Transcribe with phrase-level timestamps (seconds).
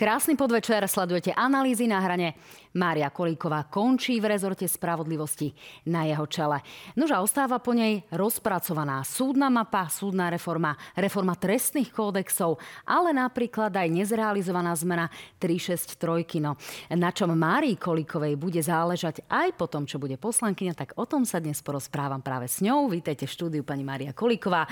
[0.00, 2.32] Krásny podvečer, sledujete analýzy na hrane.
[2.72, 5.52] Mária Kolíková končí v rezorte spravodlivosti
[5.92, 6.64] na jeho čele.
[6.96, 12.56] Nože ostáva po nej rozpracovaná súdna mapa, súdna reforma, reforma trestných kódexov,
[12.88, 16.40] ale napríklad aj nezrealizovaná zmena 363.
[16.40, 16.56] No,
[16.96, 21.28] na čom Márii Kolíkovej bude záležať aj po tom, čo bude poslankyňa, tak o tom
[21.28, 22.88] sa dnes porozprávam práve s ňou.
[22.88, 24.64] Vítejte v štúdiu pani Mária Kolíková.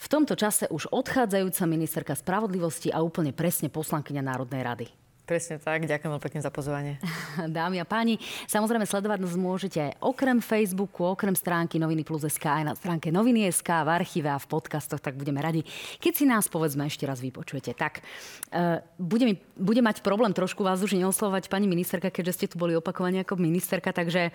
[0.00, 4.69] V tomto čase už odchádzajúca ministerka spravodlivosti a úplne presne poslankyňa Národnej rady.
[4.70, 4.99] Radhi.
[5.30, 6.98] Presne tak, ďakujem veľmi pekne za pozvanie.
[7.38, 8.18] Dámy a páni,
[8.50, 13.46] samozrejme sledovať nás môžete okrem Facebooku, okrem stránky Noviny Plus SK, aj na stránke Noviny
[13.46, 15.62] SK, v archíve a v podcastoch, tak budeme radi,
[16.02, 17.78] keď si nás povedzme ešte raz vypočujete.
[17.78, 22.46] Tak, uh, bude, mi, bude mať problém trošku vás už neoslovať pani ministerka, keďže ste
[22.50, 24.34] tu boli opakovane ako ministerka, takže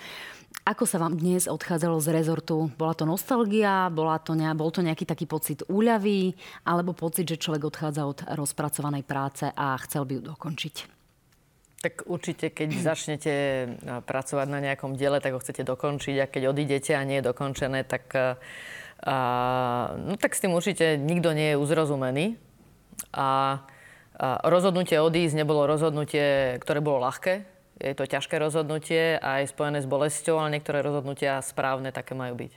[0.64, 2.72] ako sa vám dnes odchádzalo z rezortu?
[2.80, 6.32] Bola to nostalgia, bola to ne, bol to nejaký taký pocit úľavy,
[6.64, 10.85] alebo pocit, že človek odchádza od rozpracovanej práce a chcel by ju dokončiť?
[11.86, 13.34] Tak určite, keď začnete
[14.10, 17.86] pracovať na nejakom diele, tak ho chcete dokončiť a keď odídete a nie je dokončené,
[17.86, 18.10] tak,
[19.06, 19.18] a,
[19.94, 22.26] no, tak s tým určite nikto nie je uzrozumený.
[23.14, 23.62] A,
[24.18, 27.46] a rozhodnutie odísť nebolo rozhodnutie, ktoré bolo ľahké.
[27.76, 32.54] Je to ťažké rozhodnutie, aj spojené s bolesťou, ale niektoré rozhodnutia správne také majú byť.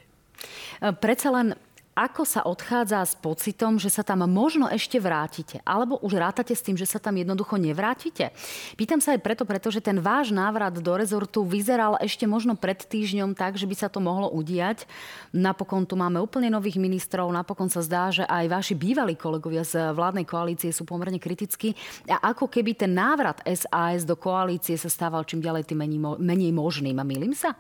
[1.02, 1.58] Predsa len
[1.98, 5.58] ako sa odchádza s pocitom, že sa tam možno ešte vrátite?
[5.66, 8.30] Alebo už rátate s tým, že sa tam jednoducho nevrátite?
[8.78, 13.34] Pýtam sa aj preto, pretože ten váš návrat do rezortu vyzeral ešte možno pred týždňom
[13.34, 14.86] tak, že by sa to mohlo udiať.
[15.34, 19.90] Napokon tu máme úplne nových ministrov, napokon sa zdá, že aj vaši bývalí kolegovia z
[19.90, 21.74] vládnej koalície sú pomerne kritickí.
[22.06, 25.82] A ako keby ten návrat SAS do koalície sa stával čím ďalej tým
[26.22, 26.94] menej možným.
[26.94, 27.58] A milím sa?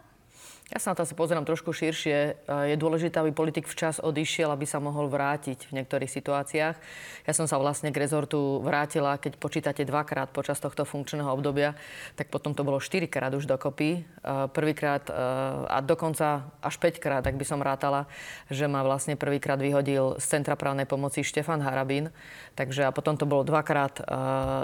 [0.68, 2.44] Ja sa na to asi pozerám trošku širšie.
[2.44, 6.76] Je dôležité, aby politik včas odišiel, aby sa mohol vrátiť v niektorých situáciách.
[7.24, 11.72] Ja som sa vlastne k rezortu vrátila, keď počítate dvakrát počas tohto funkčného obdobia,
[12.20, 14.04] tak potom to bolo štyrikrát už dokopy.
[14.52, 15.08] Prvýkrát
[15.72, 18.04] a dokonca až 5 krát, ak by som rátala,
[18.52, 22.12] že ma vlastne prvýkrát vyhodil z Centra právnej pomoci Štefan Harabín.
[22.60, 24.04] Takže a potom to bolo dvakrát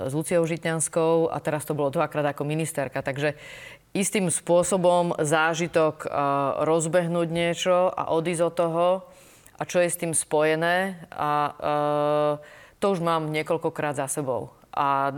[0.04, 3.00] s Luciou Žitňanskou a teraz to bolo dvakrát ako ministerka.
[3.00, 3.40] Takže
[3.94, 6.10] istým spôsobom zážitok
[6.66, 8.86] rozbehnúť niečo a odísť od toho
[9.54, 10.98] a čo je s tým spojené.
[11.14, 11.54] A
[12.82, 14.50] to už mám niekoľkokrát za sebou.
[14.74, 15.14] A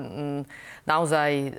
[0.84, 1.56] naozaj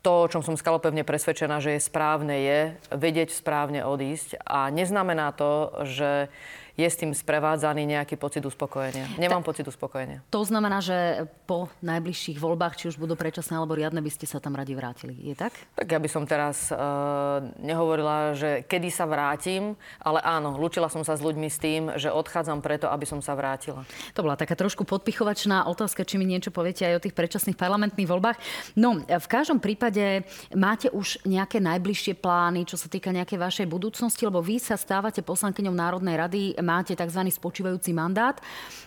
[0.00, 2.60] to, o čom som skalopevne presvedčená, že je správne, je
[2.94, 4.40] vedieť správne odísť.
[4.46, 6.30] A neznamená to, že
[6.80, 9.04] je s tým sprevádzaný nejaký pocit uspokojenia.
[9.20, 10.24] Nemám Ta, pocit uspokojenia.
[10.32, 14.40] To znamená, že po najbližších voľbách, či už budú predčasné alebo riadne, by ste sa
[14.40, 15.12] tam radi vrátili.
[15.20, 15.52] Je tak?
[15.76, 21.04] Tak ja by som teraz uh, nehovorila, že kedy sa vrátim, ale áno, lúčila som
[21.04, 23.84] sa s ľuďmi s tým, že odchádzam preto, aby som sa vrátila.
[24.16, 28.08] To bola taká trošku podpichovačná otázka, či mi niečo poviete aj o tých predčasných parlamentných
[28.08, 28.38] voľbách.
[28.78, 30.24] No, v každom prípade
[30.56, 35.20] máte už nejaké najbližšie plány, čo sa týka nejakej vašej budúcnosti, lebo vy sa stávate
[35.20, 37.26] poslankyňou Národnej rady máte tzv.
[37.26, 38.38] spočívajúci mandát,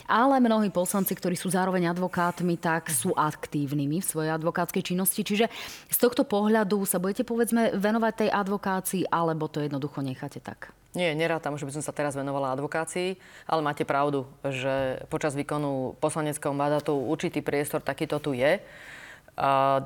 [0.08, 5.28] ale mnohí poslanci, ktorí sú zároveň advokátmi, tak sú aktívnymi v svojej advokátskej činnosti.
[5.28, 5.52] Čiže
[5.92, 10.72] z tohto pohľadu sa budete povedzme venovať tej advokácii, alebo to jednoducho necháte tak?
[10.94, 13.18] Nie, nerátam, že by som sa teraz venovala advokácii,
[13.50, 18.62] ale máte pravdu, že počas výkonu poslaneckého mandátu určitý priestor takýto tu je.
[19.34, 19.82] A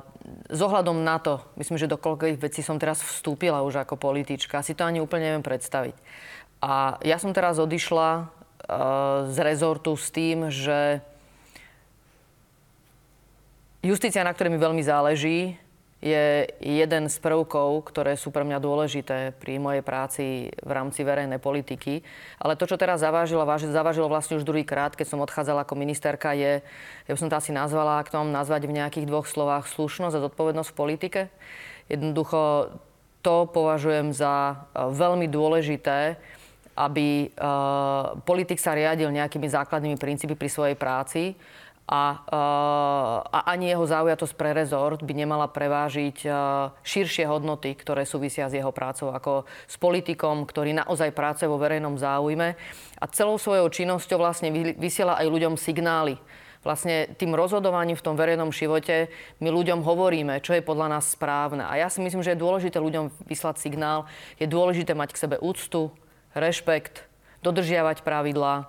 [0.52, 4.60] s ohľadom na to, myslím, že do koľkých vecí som teraz vstúpila už ako politička,
[4.60, 5.96] si to ani úplne neviem predstaviť.
[6.58, 8.26] A ja som teraz odišla uh,
[9.30, 10.98] z rezortu s tým, že
[13.82, 15.54] justícia, na ktorej mi veľmi záleží,
[15.98, 21.42] je jeden z prvkov, ktoré sú pre mňa dôležité pri mojej práci v rámci verejnej
[21.42, 22.06] politiky.
[22.38, 26.62] Ale to, čo teraz zavážilo, zavážilo vlastne už druhýkrát, keď som odchádzala ako ministerka, je,
[27.06, 30.14] ja by som to asi nazvala, ak to mám nazvať v nejakých dvoch slovách, slušnosť
[30.14, 31.20] a zodpovednosť v politike.
[31.90, 32.78] Jednoducho
[33.26, 36.14] to považujem za veľmi dôležité,
[36.78, 41.34] aby uh, politik sa riadil nejakými základnými princípy pri svojej práci
[41.90, 48.06] a, uh, a ani jeho zaujatosť pre rezort by nemala prevážiť uh, širšie hodnoty, ktoré
[48.06, 52.54] súvisia s jeho prácou, ako s politikom, ktorý naozaj pracuje vo verejnom záujme
[53.00, 56.14] a celou svojou činnosťou vlastne vysiela aj ľuďom signály.
[56.62, 59.08] Vlastne tým rozhodovaním v tom verejnom živote
[59.38, 61.64] my ľuďom hovoríme, čo je podľa nás správne.
[61.64, 65.36] A ja si myslím, že je dôležité ľuďom vyslať signál, je dôležité mať k sebe
[65.38, 65.94] úctu,
[66.34, 67.04] rešpekt,
[67.44, 68.68] dodržiavať pravidlá,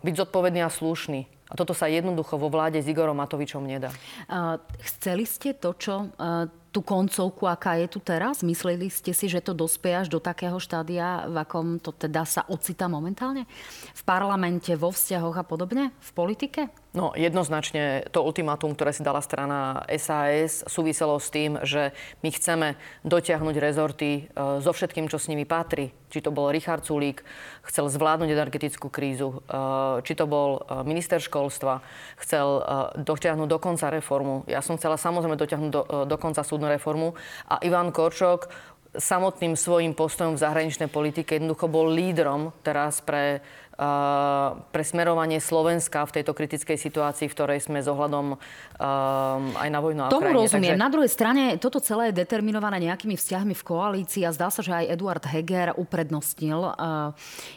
[0.00, 1.28] byť zodpovedný a slušný.
[1.46, 3.94] A toto sa jednoducho vo vláde s Igorom Matovičom nedá.
[4.26, 8.42] Uh, chceli ste to, čo uh, tú koncovku, aká je tu teraz?
[8.42, 12.42] Mysleli ste si, že to dospie až do takého štádia, v akom to teda sa
[12.50, 13.46] ocitá momentálne?
[13.94, 15.94] V parlamente, vo vzťahoch a podobne?
[16.02, 16.66] V politike?
[16.96, 21.92] No, jednoznačne to ultimátum, ktoré si dala strana SAS, súviselo s tým, že
[22.24, 22.68] my chceme
[23.04, 25.92] dotiahnuť rezorty e, so všetkým, čo s nimi patrí.
[26.08, 27.20] Či to bol Richard Sulík,
[27.68, 29.60] chcel zvládnuť energetickú krízu, e,
[30.08, 31.84] či to bol e, minister školstva,
[32.16, 32.64] chcel
[32.96, 34.48] dotiahnuť do konca reformu.
[34.48, 37.12] Ja som chcela samozrejme dotiahnuť do, do súdnu reformu
[37.44, 38.48] a Ivan Korčok
[38.96, 43.44] samotným svojim postojom v zahraničnej politike jednoducho bol lídrom teraz pre
[43.76, 48.40] pre smerovanie Slovenska v tejto kritickej situácii, v ktorej sme s ohľadom
[49.52, 50.80] aj na vojnu a Tomu rozumiem.
[50.80, 50.80] Takže...
[50.80, 54.72] Na druhej strane toto celé je determinované nejakými vzťahmi v koalícii a zdá sa, že
[54.72, 56.72] aj Eduard Heger uprednostnil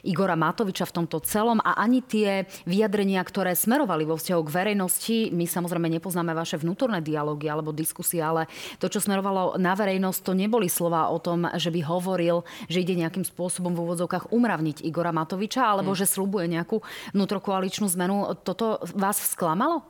[0.04, 5.18] Igora Matoviča v tomto celom a ani tie vyjadrenia, ktoré smerovali vo vzťahu k verejnosti,
[5.32, 10.36] my samozrejme nepoznáme vaše vnútorné dialógy alebo diskusie, ale to, čo smerovalo na verejnosť, to
[10.36, 11.29] neboli slova o tom,
[11.60, 16.00] že by hovoril, že ide nejakým spôsobom v úvodzovkách umravniť Igora Matoviča, alebo hmm.
[16.00, 16.80] že slúbuje nejakú
[17.12, 18.34] vnútrokoaličnú zmenu.
[18.42, 19.84] Toto vás sklamalo?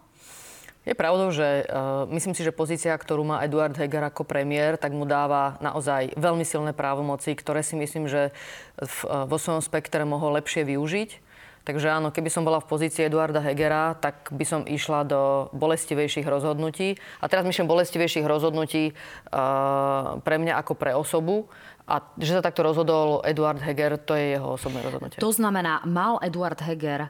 [0.87, 4.95] Je pravdou, že uh, myslím si, že pozícia, ktorú má Eduard Heger ako premiér, tak
[4.95, 8.33] mu dáva naozaj veľmi silné právomoci, ktoré si myslím, že
[8.79, 11.28] v, uh, vo svojom spektre mohol lepšie využiť.
[11.67, 15.21] Takže áno, keby som bola v pozícii Eduarda Hegera, tak by som išla do
[15.53, 16.97] bolestivejších rozhodnutí.
[17.21, 21.51] A teraz myšlím bolestivejších rozhodnutí uh, pre mňa ako pre osobu.
[21.89, 25.17] A že sa takto rozhodol Eduard Heger, to je jeho osobné rozhodnutie.
[25.17, 27.09] To znamená, mal Eduard Heger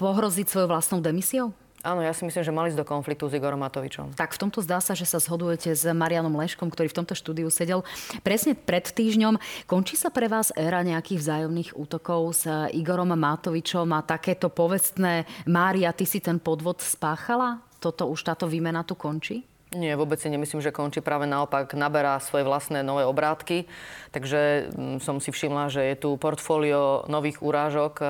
[0.00, 1.52] pohroziť svojou vlastnou demisiou?
[1.80, 4.12] Áno, ja si myslím, že mali ísť do konfliktu s Igorom Matovičom.
[4.12, 7.48] Tak v tomto zdá sa, že sa zhodujete s Marianom Leškom, ktorý v tomto štúdiu
[7.48, 7.80] sedel
[8.20, 9.40] presne pred týždňom.
[9.64, 12.44] Končí sa pre vás éra nejakých vzájomných útokov s
[12.76, 17.64] Igorom Matovičom a takéto povestné Mária, ty si ten podvod spáchala?
[17.80, 19.48] Toto už táto výmena tu končí?
[19.70, 20.98] Nie, vôbec si nemyslím, že končí.
[20.98, 23.70] Práve naopak naberá svoje vlastné nové obrátky.
[24.10, 28.02] Takže mm, som si všimla, že je tu portfólio nových urážok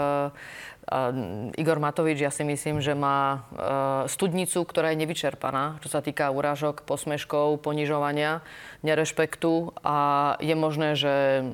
[1.55, 6.27] Igor Matovič, ja si myslím, že má e, studnicu, ktorá je nevyčerpaná, čo sa týka
[6.35, 8.43] urážok, posmeškov, ponižovania,
[8.83, 9.97] nerešpektu a
[10.43, 11.47] je možné, že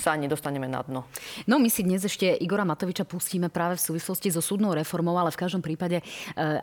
[0.00, 1.04] sa ani dostaneme na dno.
[1.44, 5.36] No my si dnes ešte Igora Matoviča pustíme práve v súvislosti so súdnou reformou, ale
[5.36, 6.04] v každom prípade, e,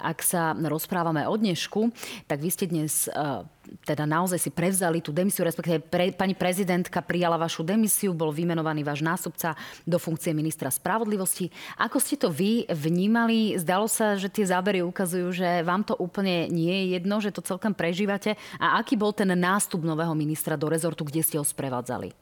[0.02, 1.94] ak sa rozprávame o dnešku,
[2.26, 3.06] tak vy ste dnes
[3.86, 8.86] teda naozaj si prevzali tú demisiu, respektíve pre, pani prezidentka prijala vašu demisiu, bol vymenovaný
[8.86, 9.54] váš nástupca
[9.86, 11.50] do funkcie ministra spravodlivosti.
[11.82, 13.58] Ako ste to vy vnímali?
[13.58, 17.46] Zdalo sa, že tie zábery ukazujú, že vám to úplne nie je jedno, že to
[17.46, 18.38] celkom prežívate.
[18.58, 22.14] A aký bol ten nástup nového ministra do rezortu, kde ste ho sprevádzali?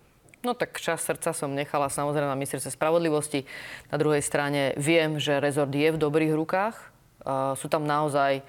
[0.44, 3.48] No tak čas srdca som nechala samozrejme na ministerstve spravodlivosti.
[3.88, 6.76] Na druhej strane viem, že rezort je v dobrých rukách.
[7.24, 8.44] Uh, sú tam naozaj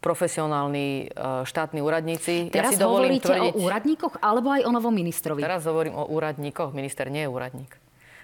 [0.00, 2.48] profesionálni e, štátni úradníci.
[2.48, 5.44] Teraz ja si hovoríte tvrdiť, o úradníkoch alebo aj o novom ministrovi?
[5.44, 6.72] Teraz hovorím o úradníkoch.
[6.72, 7.72] Minister nie je úradník.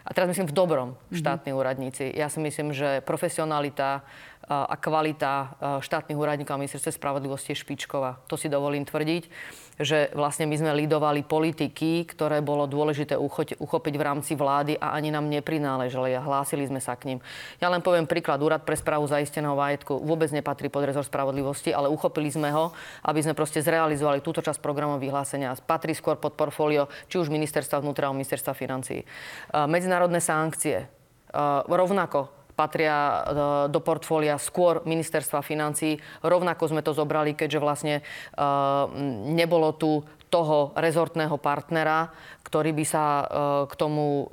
[0.07, 1.19] A teraz myslím v dobrom mhm.
[1.19, 1.61] štátni mm-hmm.
[1.61, 2.05] úradníci.
[2.15, 4.07] Ja si myslím, že profesionalita
[4.47, 8.23] a kvalita štátnych úradníkov a ministerstve spravodlivosti je špičková.
[8.31, 9.27] To si dovolím tvrdiť,
[9.77, 13.13] že vlastne my sme lidovali politiky, ktoré bolo dôležité
[13.61, 17.19] uchopiť v rámci vlády a ani nám neprináležali a hlásili sme sa k ním.
[17.61, 18.41] Ja len poviem príklad.
[18.41, 22.73] Úrad pre správu zaisteného majetku vôbec nepatrí pod rezort spravodlivosti, ale uchopili sme ho,
[23.05, 25.53] aby sme proste zrealizovali túto časť programov vyhlásenia.
[25.61, 29.05] Patrí skôr pod portfólio či už ministerstva vnútra, ministerstva financí.
[29.53, 30.89] Medzinárodné sankcie
[31.69, 33.13] rovnako patria e,
[33.69, 36.01] do portfólia skôr ministerstva financí.
[36.25, 38.03] Rovnako sme to zobrali, keďže vlastne e,
[39.37, 40.01] nebolo tu
[40.37, 42.13] toho rezortného partnera,
[42.45, 43.25] ktorý by sa e,
[43.67, 44.29] k tomu,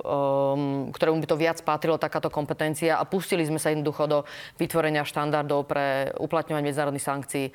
[0.92, 3.00] ktorému by to viac patrilo, takáto kompetencia.
[3.00, 4.18] A pustili sme sa jednoducho do
[4.60, 7.46] vytvorenia štandardov pre uplatňovanie medzinárodných sankcií.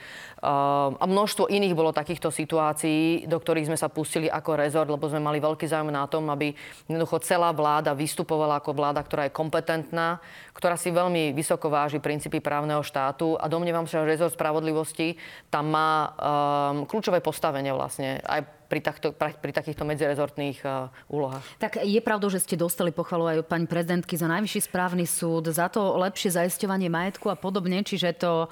[0.44, 5.24] A množstvo iných bolo takýchto situácií, do ktorých sme sa pustili ako rezort, lebo sme
[5.24, 6.52] mali veľký záujem na tom, aby
[6.88, 10.20] jednoducho celá vláda vystupovala ako vláda, ktorá je kompetentná,
[10.56, 13.40] ktorá si veľmi vysoko váži princípy právneho štátu.
[13.40, 15.16] A domnievam sa, že rezort spravodlivosti
[15.48, 16.10] tam má um,
[16.84, 18.20] kľúčové postavenie vlastne.
[18.24, 21.42] Aj I pri, takto, pri takýchto medzirezortných uh, úlohách.
[21.58, 25.50] Tak je pravdou, že ste dostali pochvalu aj od pani prezidentky za najvyšší správny súd,
[25.50, 28.46] za to lepšie zaisťovanie majetku a podobne, čiže to,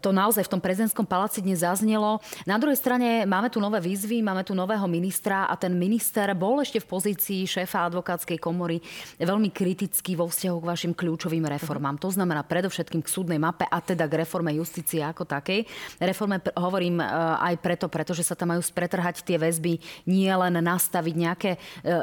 [0.00, 2.24] to naozaj v tom prezidentskom paláci dnes zaznelo.
[2.48, 6.64] Na druhej strane máme tu nové výzvy, máme tu nového ministra a ten minister bol
[6.64, 8.80] ešte v pozícii šéfa advokátskej komory
[9.20, 12.00] veľmi kritický vo vzťahu k vašim kľúčovým reformám.
[12.00, 15.68] To znamená predovšetkým k súdnej mape a teda k reforme justície ako takej.
[16.00, 19.78] Reforme hovorím uh, aj preto, pretože sa tam majú spretrhať tie väzby,
[20.10, 21.58] nie len nastaviť nejaké e,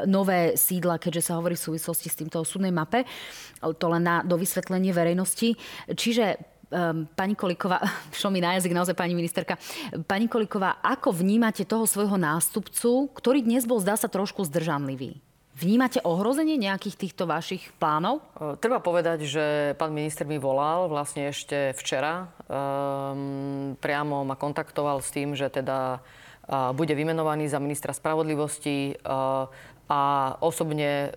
[0.08, 3.04] nové sídla, keďže sa hovorí v súvislosti s týmto súdnej mape.
[3.60, 5.56] To len na, do vysvetlenie verejnosti.
[5.90, 7.80] Čiže um, pani Koliková,
[8.18, 9.58] šlo mi na jazyk naozaj pani ministerka,
[10.06, 15.18] pani Koliková, ako vnímate toho svojho nástupcu, ktorý dnes bol, zdá sa, trošku zdržanlivý?
[15.56, 18.20] Vnímate ohrozenie nejakých týchto vašich plánov?
[18.60, 19.44] Treba povedať, že
[19.80, 22.28] pán minister mi volal vlastne ešte včera.
[22.44, 26.04] Um, priamo ma kontaktoval s tým, že teda
[26.48, 28.94] bude vymenovaný za ministra spravodlivosti
[29.86, 30.02] a
[30.42, 31.14] osobne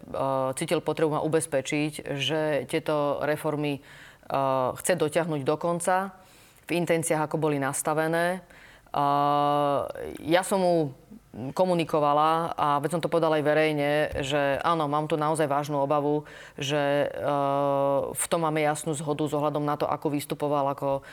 [0.57, 3.81] cítil potrebu ma ubezpečiť, že tieto reformy
[4.77, 6.13] chce dotiahnuť do konca
[6.69, 8.45] v intenciách, ako boli nastavené.
[10.21, 10.75] Ja som mu
[11.53, 13.91] komunikovala a veď som to povedala aj verejne,
[14.25, 16.25] že áno, mám tu naozaj vážnu obavu,
[16.57, 17.05] že
[18.09, 21.05] v tom máme jasnú zhodu s ohľadom na to, ako vystupoval ako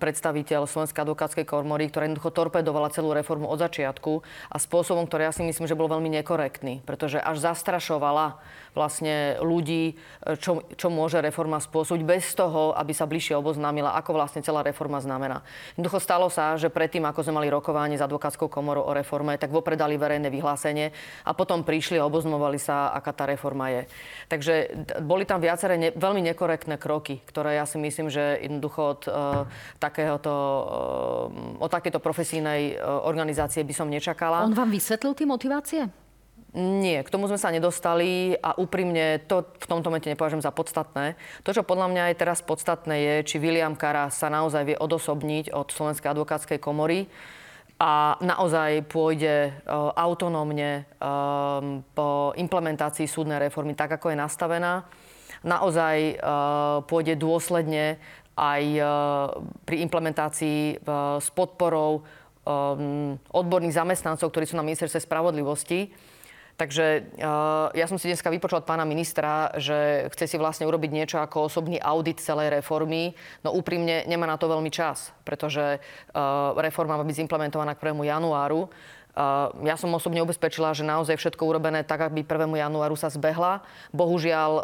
[0.00, 5.36] predstaviteľ Slovenskej advokátskej komory, ktorá jednoducho torpedovala celú reformu od začiatku a spôsobom, ktorý ja
[5.36, 8.40] si myslím, že bol veľmi nekorektný, pretože až zastrašovala
[8.72, 9.98] vlastne ľudí,
[10.38, 15.02] čo, čo môže reforma spôsobiť bez toho, aby sa bližšie oboznámila, ako vlastne celá reforma
[15.02, 15.42] znamená.
[15.74, 19.50] Jednoducho stalo sa, že predtým, ako sme mali rokovanie s advokátskou komorou o reforme, tak
[19.50, 20.94] vopred dali verejné vyhlásenie
[21.26, 23.82] a potom prišli a oboznamovali sa, aká tá reforma je.
[24.30, 24.54] Takže
[25.02, 29.02] boli tam viaceré ne, veľmi nekorektné kroky, ktoré ja si myslím, že jednoducho od,
[29.82, 34.46] takéhoto, uh, od takéto profesijnej uh, organizácie by som nečakala.
[34.46, 35.82] On vám vysvetlil tie motivácie?
[36.56, 41.14] Nie, k tomu sme sa nedostali a úprimne to v tomto momente nepovažujem za podstatné.
[41.46, 45.54] To, čo podľa mňa je teraz podstatné, je, či William Kara sa naozaj vie odosobniť
[45.54, 47.06] od Slovenskej advokátskej komory
[47.78, 49.62] a naozaj pôjde
[49.94, 50.90] autonómne
[51.94, 54.90] po implementácii súdnej reformy tak, ako je nastavená.
[55.40, 57.96] Naozaj uh, pôjde dôsledne
[58.36, 58.86] aj uh,
[59.64, 65.90] pri implementácii uh, s podporou um, odborných zamestnancov, ktorí sú na ministerstve spravodlivosti
[66.60, 67.16] Takže
[67.72, 71.48] ja som si dneska vypočul od pána ministra, že chce si vlastne urobiť niečo ako
[71.48, 73.16] osobný audit celej reformy.
[73.40, 75.80] No úprimne nemá na to veľmi čas, pretože
[76.60, 78.04] reforma má byť zimplementovaná k 1.
[78.04, 78.68] januáru.
[79.66, 82.46] Ja som osobne ubezpečila, že naozaj všetko urobené tak, aby 1.
[82.46, 83.66] januáru sa zbehla.
[83.90, 84.62] Bohužiaľ, e,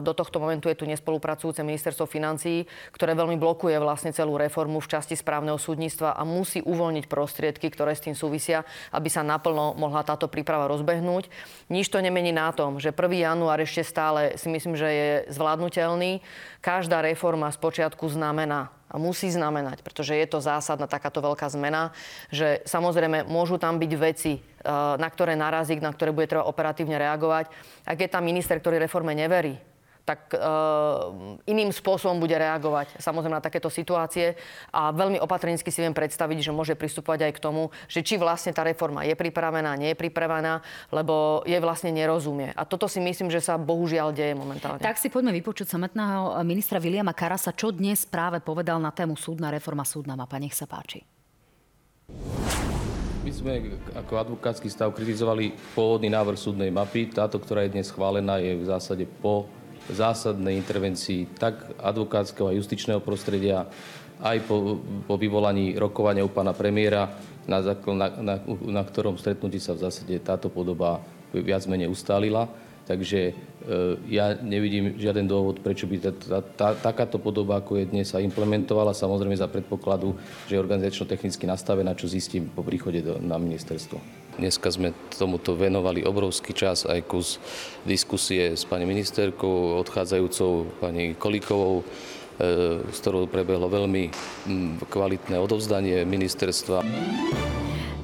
[0.00, 2.64] do tohto momentu je tu nespolupracujúce ministerstvo financií,
[2.96, 7.92] ktoré veľmi blokuje vlastne celú reformu v časti správneho súdnictva a musí uvoľniť prostriedky, ktoré
[7.92, 11.28] s tým súvisia, aby sa naplno mohla táto príprava rozbehnúť.
[11.68, 13.04] Nič to nemení na tom, že 1.
[13.20, 16.24] január ešte stále si myslím, že je zvládnutelný.
[16.64, 21.92] Každá reforma z počiatku znamená a musí znamenať, pretože je to zásadná takáto veľká zmena,
[22.32, 24.42] že samozrejme môžu tam byť veci, eh,
[24.96, 27.52] na ktoré narazí, na ktoré bude treba operatívne reagovať.
[27.84, 29.60] Ak je tam minister, ktorý reforme neverí,
[30.08, 34.32] tak uh, iným spôsobom bude reagovať samozrejme na takéto situácie
[34.72, 38.56] a veľmi opatrensky si viem predstaviť, že môže pristupovať aj k tomu, že či vlastne
[38.56, 42.56] tá reforma je pripravená, nie je pripravená, lebo je vlastne nerozumie.
[42.56, 44.80] A toto si myslím, že sa bohužiaľ deje momentálne.
[44.80, 49.52] Tak si poďme vypočuť samotného ministra Viliama Karasa, čo dnes práve povedal na tému súdna
[49.52, 50.40] reforma, súdna mapa.
[50.40, 51.04] Nech sa páči.
[53.28, 57.12] My sme ako advokátsky stav kritizovali pôvodný návrh súdnej mapy.
[57.12, 59.44] Táto, ktorá je dnes schválená, je v zásade po
[59.92, 63.68] zásadnej intervencii tak advokátskeho a justičného prostredia,
[64.18, 67.14] aj po, po vyvolaní rokovania u pána premiéra,
[67.48, 71.00] na, na, na, na ktorom stretnutí sa v zásade táto podoba
[71.32, 72.44] viac menej ustálila.
[72.88, 73.32] Takže e,
[74.08, 78.16] ja nevidím žiaden dôvod, prečo by tá, tá, tá, takáto podoba, ako je dnes, sa
[78.16, 80.16] implementovala, samozrejme za predpokladu,
[80.48, 84.27] že je organizačno-technicky nastavená, čo zistím po príchode do, na ministerstvo.
[84.38, 87.42] Dneska sme tomuto venovali obrovský čas, aj kus
[87.82, 91.84] diskusie s pani ministerkou, odchádzajúcou pani Kolíkovou, e,
[92.86, 94.14] s ktorou prebehlo veľmi
[94.86, 96.86] kvalitné odovzdanie ministerstva.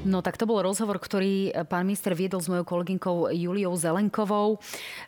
[0.05, 4.59] No tak to bol rozhovor, ktorý pán minister viedol s mojou kolegynkou Juliou Zelenkovou.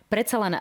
[0.06, 0.54] Predsa len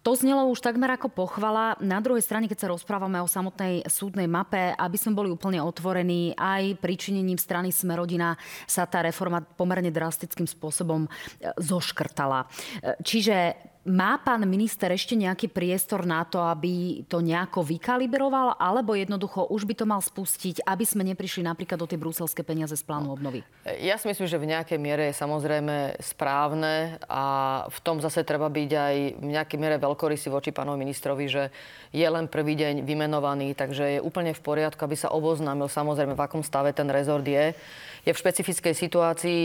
[0.00, 1.76] to znelo už takmer ako pochvala.
[1.84, 6.32] Na druhej strane, keď sa rozprávame o samotnej súdnej mape, aby sme boli úplne otvorení,
[6.40, 12.48] aj pričinením strany Smerodina sa tá reforma pomerne drastickým spôsobom eh, zoškrtala.
[13.04, 19.48] Čiže má pán minister ešte nejaký priestor na to, aby to nejako vykalibroval, alebo jednoducho
[19.48, 23.08] už by to mal spustiť, aby sme neprišli napríklad do tie bruselské peniaze z plánu
[23.08, 23.40] obnovy?
[23.80, 27.24] Ja si myslím, že v nejakej miere je samozrejme správne a
[27.72, 31.48] v tom zase treba byť aj v nejakej miere veľkorysý voči pánovi ministrovi, že
[31.96, 36.24] je len prvý deň vymenovaný, takže je úplne v poriadku, aby sa oboznámil samozrejme, v
[36.28, 37.56] akom stave ten rezort je.
[38.04, 39.40] Je v špecifickej situácii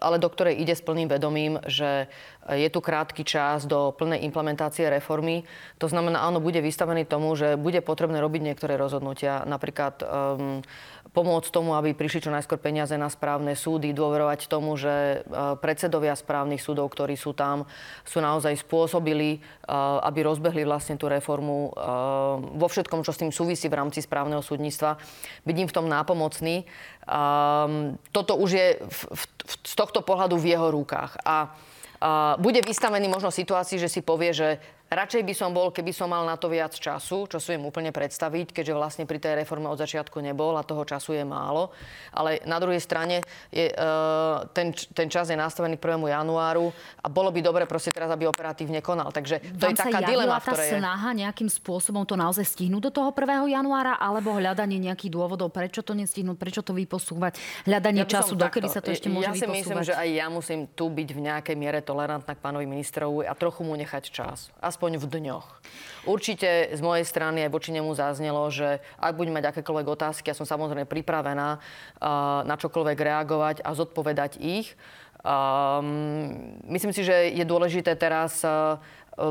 [0.00, 2.08] ale do ktorej ide s plným vedomím, že
[2.52, 5.48] je tu krátky čas do plnej implementácie reformy.
[5.80, 9.48] To znamená, áno, bude vystavený tomu, že bude potrebné robiť niektoré rozhodnutia.
[9.48, 10.60] Napríklad um,
[11.16, 16.12] pomôcť tomu, aby prišli čo najskôr peniaze na správne súdy, dôverovať tomu, že uh, predsedovia
[16.12, 17.64] správnych súdov, ktorí sú tam,
[18.04, 23.32] sú naozaj spôsobili, uh, aby rozbehli vlastne tú reformu uh, vo všetkom, čo s tým
[23.32, 25.00] súvisí v rámci správneho súdnictva.
[25.48, 26.68] Byť v tom nápomocný.
[27.08, 29.22] Um, toto už je v, v,
[29.64, 31.20] z tohto pohľadu v jeho rukách.
[31.24, 31.52] A
[32.36, 34.48] bude vystavený možno situácii, že si povie, že
[34.92, 37.90] Radšej by som bol, keby som mal na to viac času, čo si viem úplne
[37.90, 41.74] predstaviť, keďže vlastne pri tej reforme od začiatku nebol a toho času je málo.
[42.14, 45.98] Ale na druhej strane je, uh, ten, ten čas je nastavený k 1.
[46.14, 46.70] januáru
[47.02, 49.10] a bolo by dobre proste teraz, aby operatívne konal.
[49.10, 52.92] Takže to Vám je taká dilema, tá ktoré snaha nejakým spôsobom to naozaj stihnúť do
[52.94, 53.50] toho 1.
[53.50, 57.34] januára, alebo hľadanie nejakých dôvodov, prečo to nestihnúť, prečo to vyposúvať,
[57.66, 59.58] hľadanie ja času, dokedy sa to ešte môže Ja si vyposúvať.
[59.58, 63.34] myslím, že aj ja musím tu byť v nejakej miere tolerantná k pánovi ministrovi a
[63.34, 64.54] trochu mu nechať čas.
[64.62, 65.46] Aspoň aspoň v dňoch.
[66.02, 70.36] Určite z mojej strany aj voči nemu zaznelo, že ak budem mať akékoľvek otázky, ja
[70.36, 74.74] som samozrejme pripravená uh, na čokoľvek reagovať a zodpovedať ich.
[75.22, 78.82] Um, myslím si, že je dôležité teraz, uh,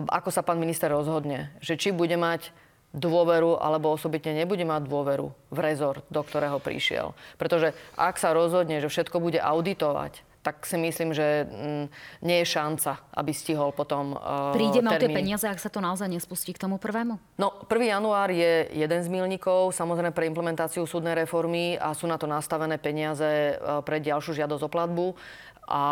[0.07, 1.51] ako sa pán minister rozhodne.
[1.59, 2.55] Že či bude mať
[2.95, 7.17] dôveru alebo osobitne nebude mať dôveru v rezort, do ktorého prišiel.
[7.41, 11.85] Pretože ak sa rozhodne, že všetko bude auditovať, tak si myslím, že mm,
[12.27, 15.00] nie je šanca, aby stihol potom uh, Prídeme termín.
[15.00, 17.15] o tie peniaze, ak sa to naozaj nespustí k tomu prvému?
[17.39, 17.71] No, 1.
[17.79, 22.75] január je jeden z milníkov, samozrejme pre implementáciu súdnej reformy a sú na to nastavené
[22.75, 25.07] peniaze uh, pre ďalšiu žiadosť o platbu
[25.63, 25.83] a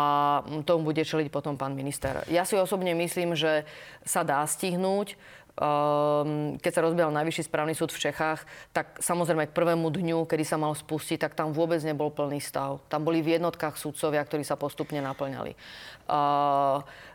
[0.68, 2.20] tomu bude čeliť potom pán minister.
[2.28, 3.64] Ja si osobne myslím, že
[4.04, 5.16] sa dá stihnúť.
[5.62, 8.42] Ehm, keď sa rozbiehal Najvyšší správny súd v Čechách,
[8.74, 12.82] tak samozrejme k prvému dňu, kedy sa mal spustiť, tak tam vôbec nebol plný stav.
[12.90, 15.54] Tam boli v jednotkách súdcovia, ktorí sa postupne naplňali.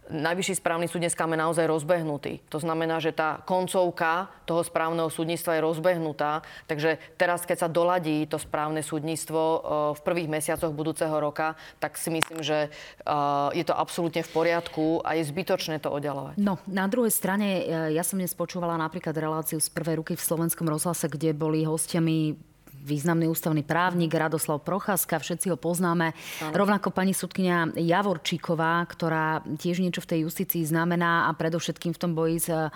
[0.07, 2.39] Najvyšší správny súd dneska máme naozaj rozbehnutý.
[2.47, 6.47] To znamená, že tá koncovka toho správneho súdnictva je rozbehnutá.
[6.63, 9.59] Takže teraz, keď sa doladí to správne súdnictvo eh,
[9.95, 15.03] v prvých mesiacoch budúceho roka, tak si myslím, že eh, je to absolútne v poriadku
[15.03, 16.39] a je zbytočné to oddalovať.
[16.39, 20.23] No, na druhej strane, eh, ja som dnes počúvala napríklad reláciu z prvej ruky v
[20.23, 22.47] slovenskom rozhlase, kde boli hostiami
[22.83, 26.13] významný ústavný právnik Radoslav Procházka, všetci ho poznáme.
[26.13, 26.53] Ano.
[26.55, 32.11] Rovnako pani sudkynia Javorčíková, ktorá tiež niečo v tej justícii znamená a predovšetkým v tom
[32.15, 32.69] boji s, e,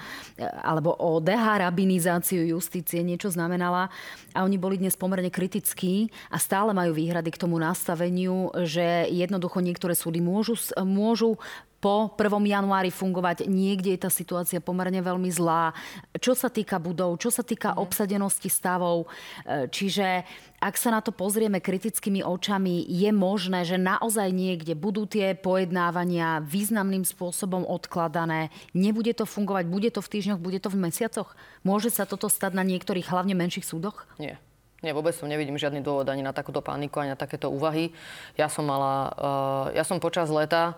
[0.43, 3.87] alebo o deharabinizáciu justície niečo znamenala.
[4.35, 9.63] A oni boli dnes pomerne kritickí a stále majú výhrady k tomu nastaveniu, že jednoducho
[9.63, 11.39] niektoré súdy môžu, môžu
[11.81, 12.29] po 1.
[12.45, 13.49] januári fungovať.
[13.49, 15.73] Niekde je tá situácia pomerne veľmi zlá.
[16.21, 17.77] Čo sa týka budov, čo sa týka mm.
[17.81, 19.09] obsadenosti stavov.
[19.43, 20.21] E, čiže
[20.61, 26.45] ak sa na to pozrieme kritickými očami, je možné, že naozaj niekde budú tie pojednávania
[26.45, 28.53] významným spôsobom odkladané.
[28.77, 31.33] Nebude to fungovať, bude to v týždňoch, bude to v mesiacoch?
[31.65, 34.05] Môže sa toto stať na niektorých hlavne menších súdoch?
[34.21, 34.37] Nie.
[34.81, 37.93] Nie, vôbec som nevidím žiadny dôvod ani na takúto paniku, ani na takéto úvahy.
[38.33, 40.73] Ja som mala, uh, ja som počas leta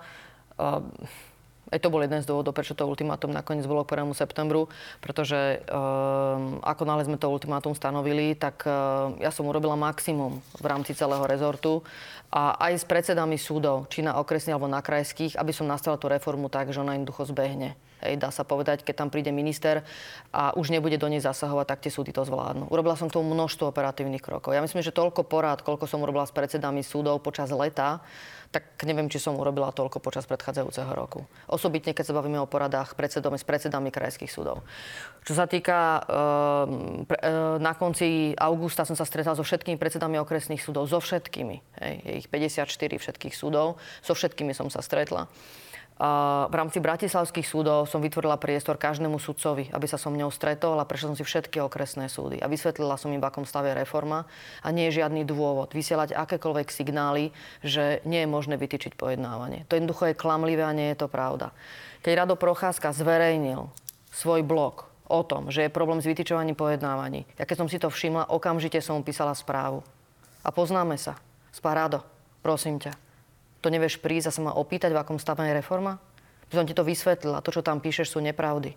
[1.74, 4.14] aj to bol jeden z dôvodov, prečo to ultimátum nakoniec bolo k 1.
[4.14, 4.70] septembru,
[5.02, 10.66] pretože um, ako náhle sme to ultimátum stanovili, tak uh, ja som urobila maximum v
[10.70, 11.82] rámci celého rezortu
[12.30, 16.06] a aj s predsedami súdov, či na okresných alebo na krajských, aby som nastavila tú
[16.14, 17.74] reformu tak, že ona jednoducho zbehne.
[18.04, 19.88] Hej, dá sa povedať, keď tam príde minister
[20.36, 22.68] a už nebude do nej zasahovať, tak tie súdy to zvládnu.
[22.68, 24.52] Urobila som k tomu množstvo operatívnych krokov.
[24.52, 28.04] Ja myslím, že toľko porád, koľko som urobila s predsedami súdov počas leta,
[28.54, 31.26] tak neviem, či som urobila toľko počas predchádzajúceho roku.
[31.50, 34.62] Osobitne, keď sa bavíme o poradách predsedom, s predsedami krajských súdov.
[35.26, 40.22] Čo sa týka, e, pre, e, na konci augusta som sa stretla so všetkými predsedami
[40.22, 41.58] okresných súdov, so všetkými.
[41.82, 45.26] Hej, je ich 54 všetkých súdov, so všetkými som sa stretla
[46.52, 50.84] v rámci bratislavských súdov som vytvorila priestor každému sudcovi, aby sa so mnou stretol a
[50.84, 54.28] prešiel som si všetky okresné súdy a vysvetlila som im, v akom stave reforma
[54.60, 57.32] a nie je žiadny dôvod vysielať akékoľvek signály,
[57.64, 59.64] že nie je možné vytýčiť pojednávanie.
[59.72, 61.56] To jednoducho je klamlivé a nie je to pravda.
[62.04, 63.72] Keď Rado Procházka zverejnil
[64.12, 67.88] svoj blog o tom, že je problém s vytýčovaním pojednávaní, ja keď som si to
[67.88, 69.80] všimla, okamžite som mu písala správu.
[70.44, 71.16] A poznáme sa.
[71.56, 72.04] Spárado,
[72.44, 73.13] prosím ťa
[73.64, 76.04] to nevieš prísť a sa ma opýtať, v akom stave je reforma?
[76.52, 77.42] Som ti to vysvetlila.
[77.42, 78.76] To, čo tam píšeš, sú nepravdy.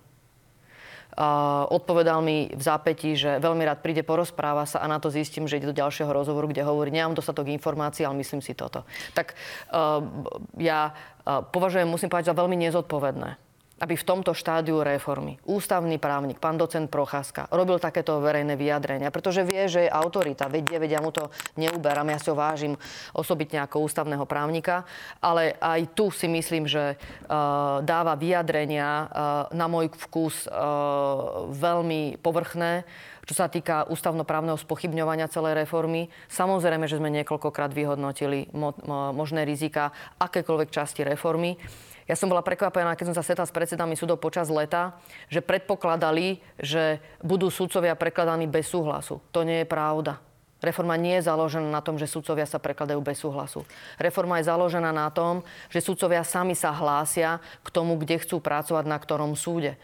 [1.16, 5.49] Uh, odpovedal mi v zápätí, že veľmi rád príde, porozpráva sa a na to zistím,
[5.49, 8.85] že ide do ďalšieho rozhovoru, kde hovorí, nemám dostatok informácií, ale myslím si toto.
[9.16, 9.33] Tak
[9.72, 10.05] uh,
[10.61, 10.92] ja
[11.25, 13.46] uh, považujem, musím povedať, za veľmi nezodpovedné
[13.77, 19.45] aby v tomto štádiu reformy ústavný právnik, pán docent Procházka, robil takéto verejné vyjadrenia, pretože
[19.45, 21.29] vie, že je autorita, vedia, vedia, mu to
[21.61, 22.73] neuberám, ja si ho vážim
[23.12, 24.89] osobitne ako ústavného právnika,
[25.21, 29.09] ale aj tu si myslím, že uh, dáva vyjadrenia uh,
[29.53, 32.89] na môj vkus uh, veľmi povrchné,
[33.27, 36.09] čo sa týka ústavnoprávneho spochybňovania celej reformy.
[36.31, 39.91] Samozrejme, že sme niekoľkokrát vyhodnotili mo- mo- možné rizika
[40.23, 41.59] akékoľvek časti reformy.
[42.07, 44.95] Ja som bola prekvapená, keď som sa stretla s predsedami súdov počas leta,
[45.27, 49.19] že predpokladali, že budú súdcovia prekladaní bez súhlasu.
[49.35, 50.23] To nie je pravda.
[50.62, 53.69] Reforma nie je založená na tom, že sudcovia sa prekladajú bez súhlasu.
[54.01, 58.88] Reforma je založená na tom, že sudcovia sami sa hlásia k tomu, kde chcú pracovať
[58.88, 59.77] na ktorom súde.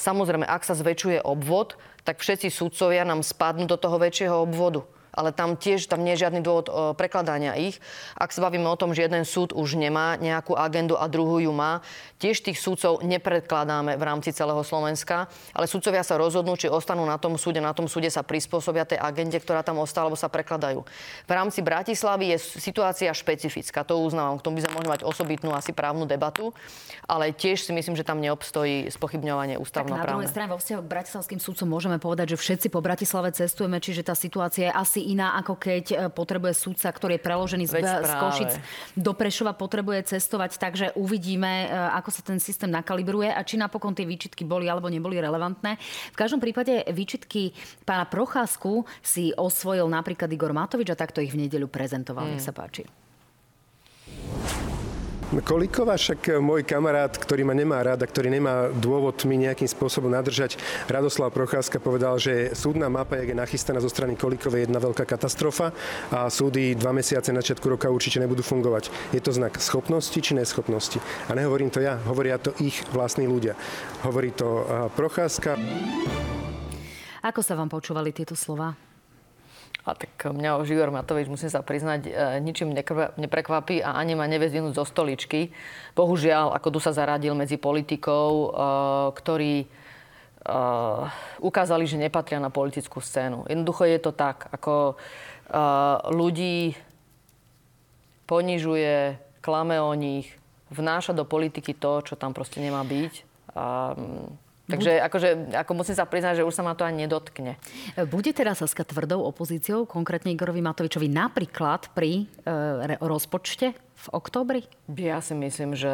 [0.00, 1.76] Samozrejme, ak sa zväčšuje obvod,
[2.08, 6.24] tak všetci sudcovia nám spadnú do toho väčšieho obvodu ale tam tiež tam nie je
[6.24, 7.78] žiadny dôvod o, prekladania ich.
[8.16, 11.52] Ak sa bavíme o tom, že jeden súd už nemá nejakú agendu a druhú ju
[11.52, 11.84] má,
[12.16, 17.20] tiež tých súdcov nepredkladáme v rámci celého Slovenska, ale súdcovia sa rozhodnú, či ostanú na
[17.20, 20.80] tom súde, na tom súde sa prispôsobia tej agende, ktorá tam ostala, alebo sa prekladajú.
[21.28, 25.52] V rámci Bratislavy je situácia špecifická, to uznávam, k tomu by sme mohli mať osobitnú
[25.52, 26.56] asi právnu debatu,
[27.04, 30.00] ale tiež si myslím, že tam neobstojí spochybňovanie ústavnoprávne.
[30.00, 33.34] Tak na druhej strane vo vzťahu k bratislavským súdcom môžeme povedať, že všetci po Bratislave
[33.34, 37.64] cestujeme, čiže tá situácia je asi iná, ako keď e, potrebuje súdca, ktorý je preložený
[37.66, 38.52] z, z Košic
[38.94, 40.60] do Prešova, potrebuje cestovať.
[40.62, 44.86] Takže uvidíme, e, ako sa ten systém nakalibruje a či napokon tie výčitky boli alebo
[44.86, 45.76] neboli relevantné.
[46.12, 47.50] V každom prípade výčitky
[47.82, 52.28] pána Procházku si osvojil napríklad Igor Matovič a takto ich v nedeľu prezentoval.
[52.28, 52.32] Mm.
[52.38, 53.01] Nech sa páči.
[55.40, 59.64] Kolíková, však e, môj kamarát, ktorý ma nemá rád a ktorý nemá dôvod mi nejakým
[59.64, 60.60] spôsobom nadržať,
[60.92, 65.08] Radoslav Procházka povedal, že súdna mapa, jak je nachystaná zo strany Kolíkovej, je jedna veľká
[65.08, 65.72] katastrofa
[66.12, 68.92] a súdy dva mesiace na začiatku roka určite nebudú fungovať.
[69.16, 71.00] Je to znak schopnosti či neschopnosti.
[71.26, 73.56] A nehovorím to ja, hovoria to ich vlastní ľudia.
[74.04, 75.56] Hovorí to Procházka.
[77.24, 78.91] Ako sa vám počúvali tieto slova?
[79.82, 82.70] A tak mňa už Igor Matovič, musím sa priznať, e, ničím
[83.18, 85.50] neprekvapí a ani ma nevie zvinúť zo stoličky.
[85.98, 88.46] Bohužiaľ, ako tu sa zaradil medzi politikov, e,
[89.18, 89.66] ktorí e,
[91.42, 93.50] ukázali, že nepatria na politickú scénu.
[93.50, 94.94] Jednoducho je to tak, ako
[96.08, 96.72] ľudí
[98.24, 100.32] ponižuje, klame o nich,
[100.72, 103.12] vnáša do politiky to, čo tam proste nemá byť.
[103.52, 103.92] A
[104.72, 107.60] Takže akože, ako musím sa priznať, že už sa ma to ani nedotkne.
[108.08, 114.66] Bude teraz Saska tvrdou opozíciou, konkrétne Igorovi Matovičovi, napríklad pri e, rozpočte v oktobri?
[114.90, 115.92] Ja si myslím, že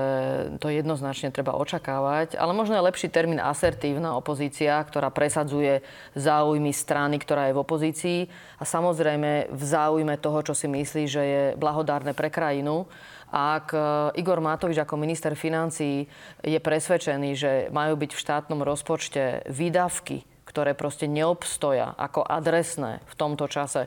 [0.64, 5.84] to jednoznačne treba očakávať, ale možno je lepší termín asertívna opozícia, ktorá presadzuje
[6.16, 8.20] záujmy strany, ktorá je v opozícii
[8.56, 12.88] a samozrejme v záujme toho, čo si myslí, že je blahodárne pre krajinu.
[13.28, 13.80] Ak e,
[14.16, 16.08] Igor Matovič ako minister financí
[16.40, 23.14] je presvedčený, že majú byť v štátnom rozpočte výdavky, ktoré proste neobstoja ako adresné v
[23.20, 23.84] tomto čase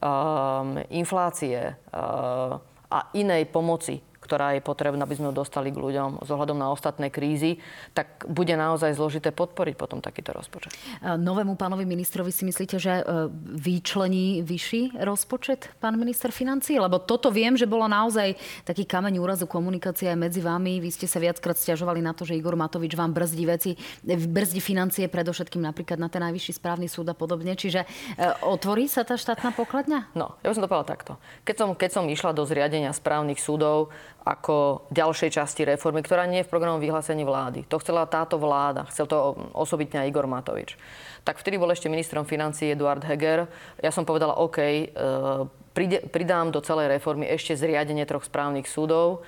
[0.00, 2.56] um, inflácie uh,
[2.88, 6.68] a inej pomoci, ktorá je potrebná, aby sme ju dostali k ľuďom z ohľadom na
[6.68, 7.56] ostatné krízy,
[7.96, 10.76] tak bude naozaj zložité podporiť potom takýto rozpočet.
[11.00, 13.02] Novému pánovi ministrovi si myslíte, že e,
[13.56, 16.76] vyčlení vyšší rozpočet pán minister financí?
[16.76, 18.36] Lebo toto viem, že bolo naozaj
[18.68, 20.76] taký kameň úrazu komunikácie aj medzi vami.
[20.84, 23.72] Vy ste sa viackrát stiažovali na to, že Igor Matovič vám brzdí veci,
[24.04, 27.56] brzdí financie predovšetkým napríklad na ten najvyšší správny súd a podobne.
[27.56, 27.88] Čiže e,
[28.44, 30.12] otvorí sa tá štátna pokladňa?
[30.12, 31.12] No, ja by som to povedala takto.
[31.48, 33.94] Keď som, keď som išla do zriadenia správnych súdov,
[34.28, 37.64] ako ďalšej časti reformy, ktorá nie je v programovom vyhlásení vlády.
[37.72, 39.16] To chcela táto vláda, chcel to
[39.56, 40.76] osobitne aj Igor Matovič.
[41.24, 43.48] Tak vtedy bol ešte ministrom financí Eduard Heger.
[43.80, 44.84] Ja som povedala, OK, e,
[46.12, 49.24] pridám do celej reformy ešte zriadenie troch správnych súdov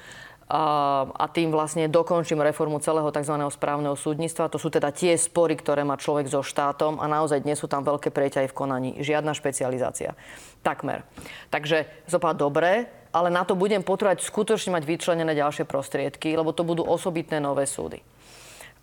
[0.50, 3.38] a tým vlastne dokončím reformu celého tzv.
[3.54, 4.50] správneho súdnictva.
[4.50, 7.86] To sú teda tie spory, ktoré má človek so štátom a naozaj dnes sú tam
[7.86, 8.90] veľké preťahy v konaní.
[8.98, 10.18] Žiadna špecializácia.
[10.66, 11.06] Takmer.
[11.54, 16.62] Takže zopa dobre, ale na to budem potrebovať skutočne mať vyčlenené ďalšie prostriedky, lebo to
[16.62, 17.98] budú osobitné nové súdy.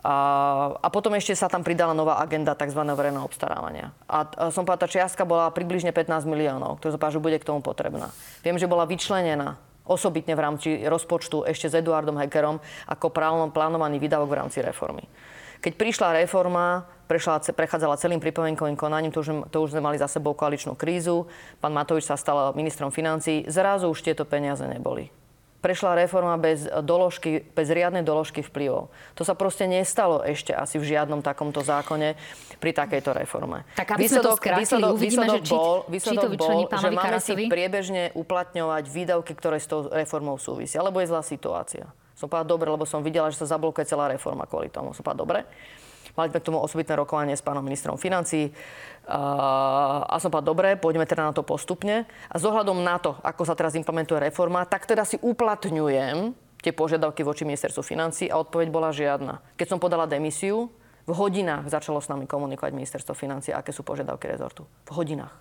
[0.08, 0.16] A,
[0.78, 2.80] a potom ešte sa tam pridala nová agenda tzv.
[2.80, 3.92] verejného obstarávania.
[4.06, 7.60] A, a som povedala, tá čiastka bola približne 15 miliónov, ktorá že bude k tomu
[7.66, 8.14] potrebná.
[8.46, 12.60] Viem, že bola vyčlenená osobitne v rámci rozpočtu ešte s Eduardom Heckerom
[12.92, 13.10] ako
[13.52, 15.08] plánovaný výdavok v rámci reformy.
[15.62, 20.12] Keď prišla reforma, prešla, prechádzala celým pripomienkovým konaním, to už, to už sme mali za
[20.12, 21.26] sebou koaličnú krízu,
[21.64, 25.10] pán Matovič sa stal ministrom financí, zrazu už tieto peniaze neboli.
[25.58, 28.94] Prešla reforma bez doložky, bez riadnej doložky vplyvov.
[29.18, 32.14] To sa proste nestalo ešte asi v žiadnom takomto zákone
[32.62, 33.66] pri takejto reforme.
[33.74, 36.38] Tak aby výsledok, sme to skrátili, výsledok, uvidíme, výsledok že či, bol, výsledok či to
[36.38, 37.44] bol, že máme Karasovi?
[37.50, 40.78] si priebežne uplatňovať výdavky, ktoré s tou reformou súvisia.
[40.78, 41.90] Alebo je zlá situácia.
[42.18, 44.98] Som povedal dobre, lebo som videla, že sa zablokuje celá reforma kvôli tomu.
[44.98, 45.40] Som povedal dobre.
[46.18, 48.50] Mali sme k tomu osobitné rokovanie s pánom ministrom financí.
[49.06, 52.10] A som povedal, dobre, poďme teda na to postupne.
[52.10, 56.74] A z ohľadom na to, ako sa teraz implementuje reforma, tak teda si uplatňujem tie
[56.74, 59.46] požiadavky voči ministerstvu financí a odpoveď bola žiadna.
[59.62, 60.74] Keď som podala demisiu,
[61.08, 64.68] V hodinách začalo s nami komunikovať ministerstvo financie, aké sú požiadavky rezortu.
[64.84, 65.32] V hodinách.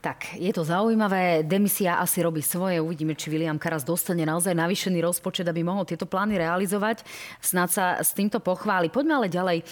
[0.00, 1.44] Tak, je to zaujímavé.
[1.44, 2.80] Demisia asi robí svoje.
[2.80, 7.04] Uvidíme, či William Karas dostane naozaj navýšený rozpočet, aby mohol tieto plány realizovať.
[7.36, 8.88] Snad sa s týmto pochváli.
[8.88, 9.58] Poďme ale ďalej.
[9.60, 9.64] E,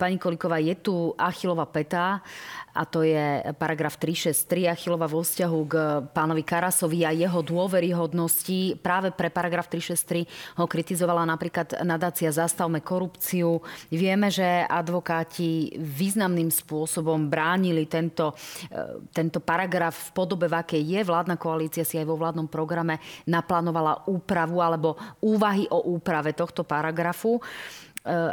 [0.00, 2.24] pani Koliková, je tu Achilova peta
[2.70, 5.74] a to je paragraf 363 Achilova vo vzťahu k
[6.14, 8.78] pánovi Karasovi a jeho dôveryhodnosti.
[8.78, 13.58] Práve pre paragraf 363 ho kritizovala napríklad nadácia Zastavme korupciu.
[13.90, 18.38] Vieme, že advokáti významným spôsobom bránili tento,
[18.70, 21.00] e, tento paragraf v podobe, v akej je.
[21.02, 27.38] Vládna koalícia si aj vo vládnom programe naplánovala úpravu alebo úvahy o úprave tohto paragrafu.
[27.38, 27.42] E,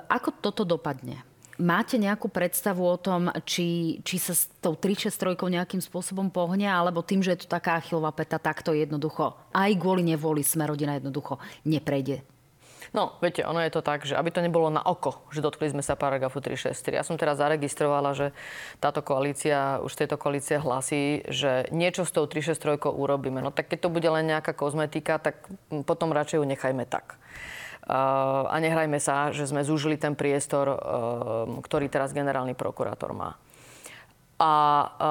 [0.06, 1.37] ako toto dopadne?
[1.58, 7.02] Máte nejakú predstavu o tom, či, či sa s tou 363 nejakým spôsobom pohne, alebo
[7.02, 11.41] tým, že je to taká achilová peta, takto jednoducho aj kvôli nevoli sme rodina jednoducho
[11.65, 12.22] neprejde?
[12.96, 15.84] No, viete, ono je to tak, že aby to nebolo na oko, že dotkli sme
[15.84, 16.96] sa paragrafu 364.
[16.96, 18.32] Ja som teraz zaregistrovala, že
[18.80, 23.43] táto koalícia, už tejto koalície hlasí, že niečo s tou 363 urobíme.
[23.43, 25.52] No tak keď to bude len nejaká kozmetika, tak
[25.84, 27.20] potom radšej ju nechajme tak
[27.88, 30.78] a nehrajme sa, že sme zúžili ten priestor, eh,
[31.63, 33.39] ktorý teraz generálny prokurátor má.
[34.38, 34.54] A,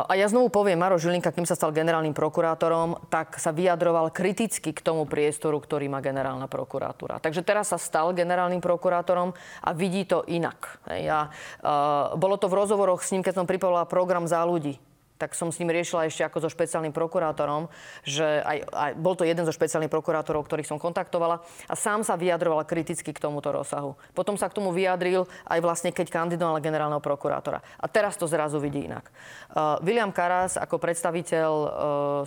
[0.07, 4.71] a ja znovu poviem, Maro Žilinka, kým sa stal generálnym prokurátorom, tak sa vyjadroval kriticky
[4.71, 7.19] k tomu priestoru, ktorý má generálna prokuratúra.
[7.19, 9.35] Takže teraz sa stal generálnym prokurátorom
[9.67, 10.79] a vidí to inak.
[10.87, 14.79] Ja, uh, bolo to v rozhovoroch s ním, keď som pripravila program za ľudí
[15.17, 17.73] tak som s ním riešila ešte ako so špeciálnym prokurátorom,
[18.05, 22.21] že aj, aj, bol to jeden zo špeciálnych prokurátorov, ktorých som kontaktovala a sám sa
[22.21, 23.97] vyjadroval kriticky k tomuto rozsahu.
[24.13, 27.65] Potom sa k tomu vyjadril aj vlastne, keď kandidoval generálneho prokurátora.
[27.81, 29.09] A teraz to zrazu vidí inak.
[29.51, 31.69] Uh, William Karas ako predstaviteľ uh,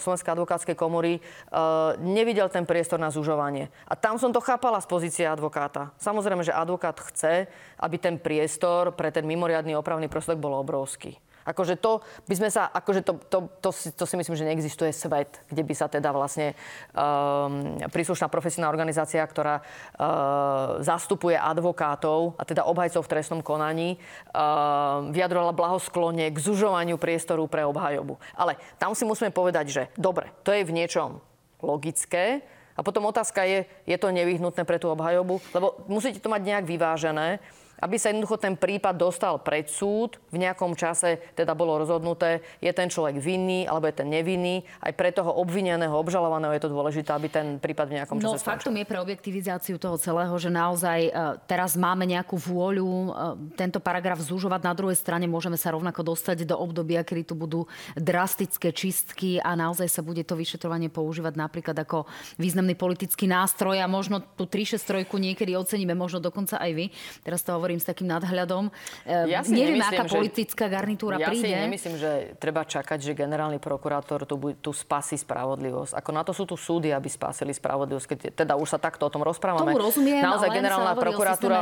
[0.01, 3.69] Slovenskej advokátskej komory uh, nevidel ten priestor na zužovanie.
[3.85, 5.93] A tam som to chápala z pozície advokáta.
[6.01, 7.45] Samozrejme, že advokát chce,
[7.77, 11.28] aby ten priestor pre ten mimoriadný opravný prostriedok bol obrovský.
[11.49, 14.93] Akože to by sme sa, akože to, to, to, si, to si myslím, že neexistuje
[14.93, 16.53] svet, kde by sa teda vlastne
[16.93, 25.09] um, príslušná profesijná organizácia, ktorá uh, zastupuje advokátov a teda obhajcov v trestnom konaní, uh,
[25.09, 28.21] vyjadrovala blahosklone k zužovaniu priestoru pre obhajobu.
[28.37, 31.17] Ale tam si musíme povedať, že dobre, to je v niečom
[31.65, 32.45] logické,
[32.79, 35.43] a potom otázka je, je to nevyhnutné pre tú obhajobu?
[35.51, 37.43] Lebo musíte to mať nejak vyvážené
[37.79, 42.71] aby sa jednoducho ten prípad dostal pred súd, v nejakom čase teda bolo rozhodnuté, je
[42.75, 44.63] ten človek vinný alebo je ten nevinný.
[44.83, 48.39] Aj pre toho obvineného, obžalovaného je to dôležité, aby ten prípad v nejakom čase No
[48.39, 51.11] faktom je pre objektivizáciu toho celého, že naozaj e,
[51.47, 53.09] teraz máme nejakú vôľu e,
[53.55, 54.61] tento paragraf zúžovať.
[54.63, 57.65] Na druhej strane môžeme sa rovnako dostať do obdobia, kedy tu budú
[57.95, 63.87] drastické čistky a naozaj sa bude to vyšetrovanie používať napríklad ako významný politický nástroj a
[63.87, 66.85] možno tú 363 niekedy oceníme, možno dokonca aj vy.
[67.21, 68.63] Teraz to hovorí hovorím s takým nadhľadom.
[69.05, 71.45] Ehm, ja si Neviem, nemyslím, aká že, politická garnitúra ja príde.
[71.45, 75.93] Ja si nemyslím, že treba čakať, že generálny prokurátor tu, tu spasí spravodlivosť.
[75.93, 78.05] Ako na to sú tu súdy, aby spasili spravodlivosť.
[78.09, 79.69] Keď teda už sa takto o tom rozprávame.
[79.69, 81.57] Tomu rozumiem, Naozaj ale generálna prokuratúra...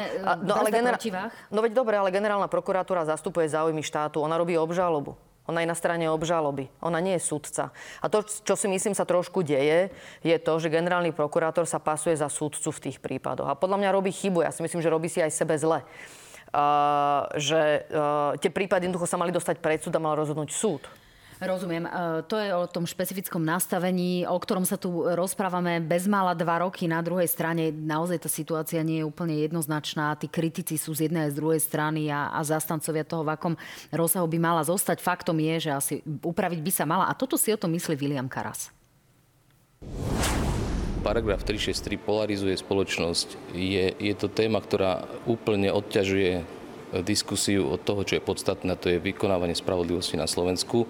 [0.47, 0.99] No, ale genera-
[1.51, 4.23] no veď dobre, ale generálna prokuratúra zastupuje záujmy štátu.
[4.23, 5.19] Ona robí obžalobu.
[5.47, 6.67] Ona je na strane obžaloby.
[6.83, 7.71] Ona nie je sudca.
[8.03, 9.89] A to, čo si myslím sa trošku deje,
[10.21, 13.47] je to, že generálny prokurátor sa pasuje za sudcu v tých prípadoch.
[13.47, 14.43] A podľa mňa robí chybu.
[14.43, 15.87] Ja si myslím, že robí si aj sebe zle.
[16.47, 20.83] Uh, že uh, tie prípady jednoducho sa mali dostať pred súd a mal rozhodnúť súd.
[21.37, 21.85] Rozumiem.
[21.85, 21.89] E,
[22.25, 26.89] to je o tom špecifickom nastavení, o ktorom sa tu rozprávame bezmála dva roky.
[26.89, 30.17] Na druhej strane naozaj tá situácia nie je úplne jednoznačná.
[30.17, 33.53] Tí kritici sú z jednej a z druhej strany a, a zastancovia toho, v akom
[33.93, 34.97] rozsahu by mala zostať.
[34.97, 37.05] Faktom je, že asi upraviť by sa mala.
[37.05, 38.73] A toto si o tom myslí William Karas.
[41.05, 43.53] Paragraf 363 polarizuje spoločnosť.
[43.53, 46.57] Je, je to téma, ktorá úplne odťažuje
[47.03, 50.87] diskusiu od toho, čo je podstatné, to je vykonávanie spravodlivosti na Slovensku.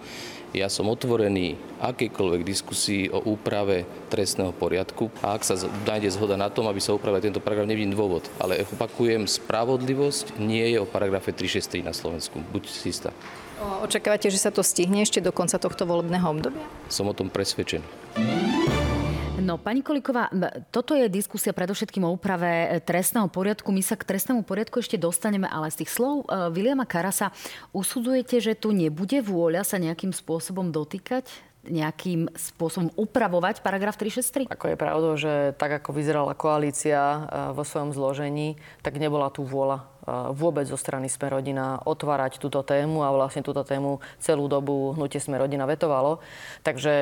[0.55, 6.47] Ja som otvorený akejkoľvek diskusii o úprave trestného poriadku a ak sa nájde zhoda na
[6.47, 8.23] tom, aby sa upravil tento paragraf, nevidím dôvod.
[8.39, 12.39] Ale opakujem, spravodlivosť nie je o paragrafe 363 na Slovensku.
[12.39, 13.12] Buď si istá.
[13.83, 16.63] Očakávate, že sa to stihne ešte do konca tohto volebného obdobia?
[16.88, 17.83] Som o tom presvedčený.
[19.47, 20.27] No, pani Koliková,
[20.75, 23.71] toto je diskusia predovšetkým o úprave e, trestného poriadku.
[23.71, 27.31] My sa k trestnému poriadku ešte dostaneme, ale z tých slov e, Viliama Karasa
[27.71, 31.31] usudzujete, že tu nebude vôľa sa nejakým spôsobom dotýkať
[31.67, 34.47] nejakým spôsobom upravovať paragraf 363?
[34.47, 37.19] Ako je pravdou, že tak ako vyzerala koalícia e,
[37.55, 39.88] vo svojom zložení, tak nebola tu vôľa
[40.32, 45.67] vôbec zo strany Smerodina otvárať túto tému a vlastne túto tému celú dobu hnutie Smerodina
[45.67, 46.24] vetovalo.
[46.63, 46.93] Takže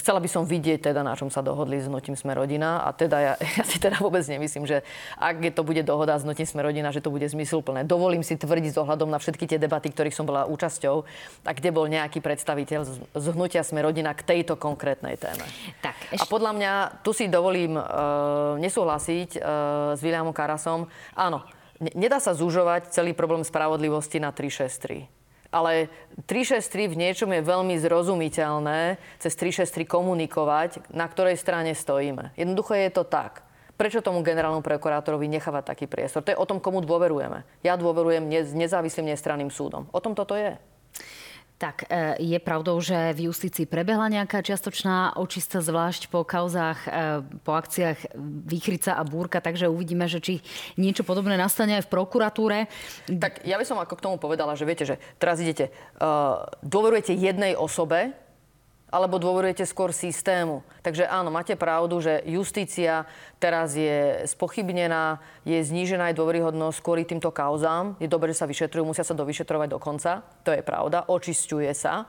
[0.00, 3.32] chcela by som vidieť teda, na čom sa dohodli s hnutím Smerodina a teda ja,
[3.60, 4.80] ja si teda vôbec nemyslím, že
[5.20, 7.84] ak to bude dohoda s hnutím Smerodina, že to bude zmysluplné.
[7.84, 10.96] Dovolím si tvrdiť s ohľadom na všetky tie debaty, ktorých som bola účasťou
[11.44, 12.80] a kde bol nejaký predstaviteľ
[13.12, 15.44] z hnutia Smerodina k tejto konkrétnej téme.
[15.84, 16.24] Tak, ešte...
[16.24, 16.72] A podľa mňa,
[17.04, 19.42] tu si dovolím uh, nesúhlasiť uh,
[19.92, 20.88] s Williamom Karasom.
[21.12, 21.44] Áno,
[21.80, 25.08] nedá sa zužovať celý problém spravodlivosti na 363.
[25.54, 25.88] Ale
[26.26, 32.34] 363 v niečom je veľmi zrozumiteľné cez 363 komunikovať, na ktorej strane stojíme.
[32.34, 33.46] Jednoducho je to tak.
[33.76, 36.24] Prečo tomu generálnemu prokurátorovi nechávať taký priestor?
[36.24, 37.44] To je o tom, komu dôverujeme.
[37.60, 38.24] Ja dôverujem
[38.56, 39.84] nezávislým nestranným súdom.
[39.92, 40.56] O tom toto je.
[41.56, 46.90] Tak e, je pravdou, že v justícii prebehla nejaká čiastočná očista, zvlášť po kauzách, e,
[47.40, 48.12] po akciách
[48.44, 50.44] Výchrica a Búrka, takže uvidíme, že či
[50.76, 52.58] niečo podobné nastane aj v prokuratúre.
[53.08, 57.16] Tak ja by som ako k tomu povedala, že viete, že teraz idete, uh, dôverujete
[57.16, 58.12] jednej osobe,
[58.96, 60.64] alebo dôverujete skôr systému.
[60.80, 63.04] Takže áno, máte pravdu, že justícia
[63.36, 68.00] teraz je spochybnená, je znížená aj dôveryhodnosť kvôli týmto kauzám.
[68.00, 70.24] Je dobré, že sa vyšetrujú, musia sa dovyšetrovať do konca.
[70.48, 72.08] To je pravda, očisťuje sa.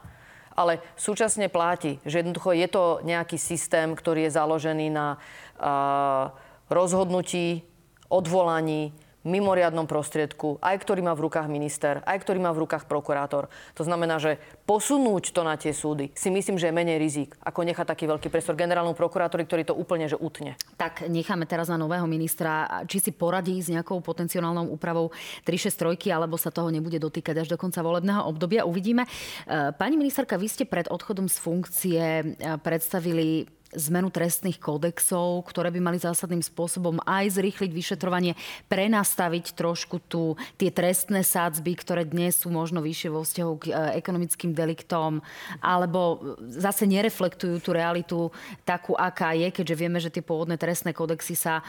[0.56, 5.20] Ale súčasne platí, že jednoducho je to nejaký systém, ktorý je založený na
[5.60, 6.34] uh,
[6.72, 7.68] rozhodnutí,
[8.08, 8.96] odvolaní,
[9.28, 13.52] mimoriadnom prostriedku, aj ktorý má v rukách minister, aj ktorý má v rukách prokurátor.
[13.76, 17.68] To znamená, že posunúť to na tie súdy si myslím, že je menej rizik, ako
[17.68, 20.56] nechať taký veľký priestor generálnom prokurátori, ktorý to úplne že utne.
[20.80, 25.12] Tak necháme teraz na nového ministra, či si poradí s nejakou potenciálnou úpravou
[25.44, 28.64] 363, alebo sa toho nebude dotýkať až do konca volebného obdobia.
[28.64, 29.04] Uvidíme.
[29.04, 32.24] E, pani ministerka, vy ste pred odchodom z funkcie e,
[32.64, 38.40] predstavili zmenu trestných kódexov, ktoré by mali zásadným spôsobom aj zrýchliť vyšetrovanie,
[38.72, 43.72] prenastaviť trošku tu tie trestné sádzby, ktoré dnes sú možno vyššie vo vzťahu k e,
[44.00, 45.20] ekonomickým deliktom,
[45.60, 48.20] alebo zase nereflektujú tú realitu
[48.64, 51.64] takú, aká je, keďže vieme, že tie pôvodné trestné kódexy sa e,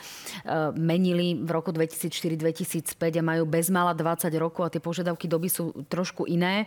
[0.78, 6.30] menili v roku 2004-2005 a majú bezmála 20 rokov a tie požiadavky doby sú trošku
[6.30, 6.64] iné.
[6.64, 6.66] E,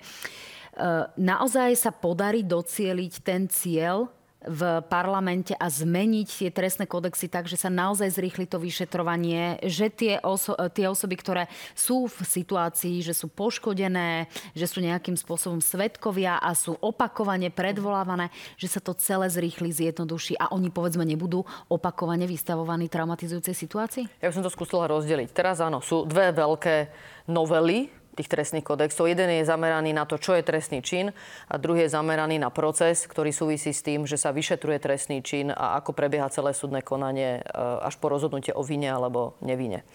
[1.15, 4.11] naozaj sa podarí docieliť ten cieľ,
[4.41, 9.93] v parlamente a zmeniť tie trestné kodexy tak, že sa naozaj zrýchli to vyšetrovanie, že
[9.93, 11.43] tie, oso- tie osoby, ktoré
[11.77, 14.25] sú v situácii, že sú poškodené,
[14.57, 20.41] že sú nejakým spôsobom svetkovia a sú opakovane predvolávané, že sa to celé zrýchli, zjednoduší
[20.41, 24.05] a oni povedzme nebudú opakovane vystavovaní traumatizujúcej situácii?
[24.25, 25.29] Ja by som to skúsila rozdeliť.
[25.37, 26.89] Teraz áno, sú dve veľké
[27.29, 29.07] novely tých trestných kodexov.
[29.07, 31.15] Jeden je zameraný na to, čo je trestný čin
[31.47, 35.49] a druhý je zameraný na proces, ktorý súvisí s tým, že sa vyšetruje trestný čin
[35.51, 39.87] a ako prebieha celé súdne konanie e, až po rozhodnutie o vine alebo nevine.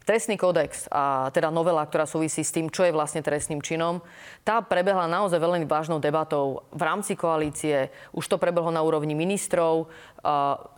[0.00, 4.02] Trestný kódex a teda novela, ktorá súvisí s tým, čo je vlastne trestným činom,
[4.42, 7.94] tá prebehla naozaj veľmi vážnou debatou v rámci koalície.
[8.10, 9.86] Už to prebehlo na úrovni ministrov.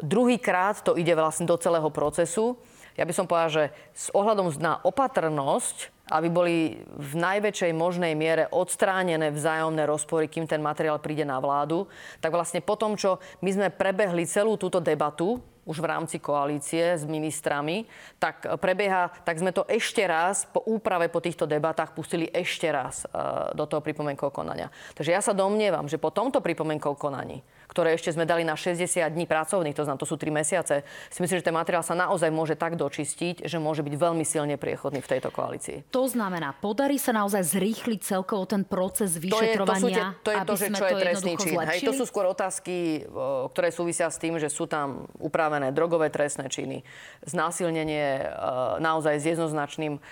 [0.04, 2.60] Druhýkrát to ide vlastne do celého procesu
[2.96, 3.64] ja by som povedal, že
[3.96, 10.60] s ohľadom na opatrnosť, aby boli v najväčšej možnej miere odstránené vzájomné rozpory, kým ten
[10.60, 11.88] materiál príde na vládu,
[12.20, 16.98] tak vlastne po tom, čo my sme prebehli celú túto debatu, už v rámci koalície
[16.98, 17.86] s ministrami,
[18.18, 23.06] tak prebieha, tak sme to ešte raz po úprave po týchto debatách pustili ešte raz
[23.06, 24.74] e, do toho pripomenkov konania.
[24.98, 28.84] Takže ja sa domnievam, že po tomto pripomenkov konaní ktoré ešte sme dali na 60
[29.08, 32.28] dní pracovných, to znamená, to sú 3 mesiace, si myslím, že ten materiál sa naozaj
[32.28, 35.88] môže tak dočistiť, že môže byť veľmi silne priechodný v tejto koalícii.
[35.88, 40.04] To znamená, podarí sa naozaj zrýchliť celkovo ten proces vyšetrovania, to je to, sú tie,
[40.20, 41.56] to je to, že čo je trestný čin.
[41.56, 43.08] Hej, to sú skôr otázky,
[43.56, 46.84] ktoré súvisia s tým, že sú tam upravené drogové trestné činy,
[47.24, 48.28] znásilnenie
[48.82, 50.02] naozaj s jednoznačným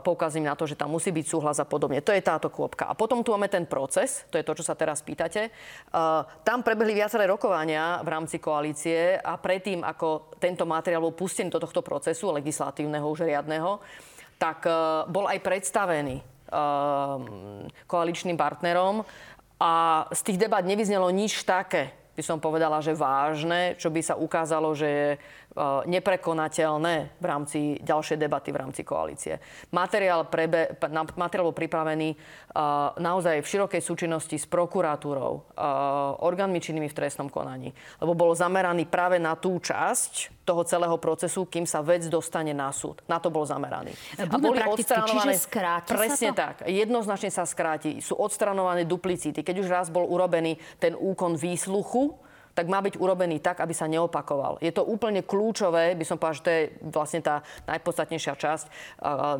[0.00, 1.98] poukazím na to, že tam musí byť súhlas a podobne.
[2.02, 2.86] To je táto kôpka.
[2.86, 5.50] A potom tu máme ten proces, to je to, čo sa teraz pýtate.
[6.46, 11.58] Tam prebehli viaceré rokovania v rámci koalície a predtým, ako tento materiál bol pustený do
[11.58, 13.82] tohto procesu legislatívneho už riadneho,
[14.38, 14.70] tak e,
[15.10, 16.22] bol aj predstavený
[17.90, 19.02] koaličným partnerom
[19.58, 24.14] a z tých debat nevyznelo nič také, by som povedala, že vážne, čo by sa
[24.14, 25.43] ukázalo, že je Eh,
[25.86, 29.38] neprekonateľné v rámci ďalšej debaty v rámci koalície.
[29.70, 30.74] Materiál, prebe,
[31.14, 32.18] materiál bol pripravený eh,
[32.98, 37.70] naozaj v širokej súčinnosti s prokuratúrou, eh, orgánmi činnými v trestnom konaní,
[38.02, 42.68] lebo bol zameraný práve na tú časť toho celého procesu, kým sa vec dostane na
[42.74, 43.00] súd.
[43.08, 43.96] Na to bol zameraný.
[44.20, 45.40] a boli odstranované...
[45.88, 46.68] Presne tak.
[46.68, 48.04] Jednoznačne sa skráti.
[48.04, 49.40] Sú odstranované duplicity.
[49.40, 52.12] Keď už raz bol urobený ten úkon výsluchu,
[52.54, 54.62] tak má byť urobený tak, aby sa neopakoval.
[54.62, 56.62] Je to úplne kľúčové, by som povedal, že to je
[56.94, 58.66] vlastne tá najpodstatnejšia časť,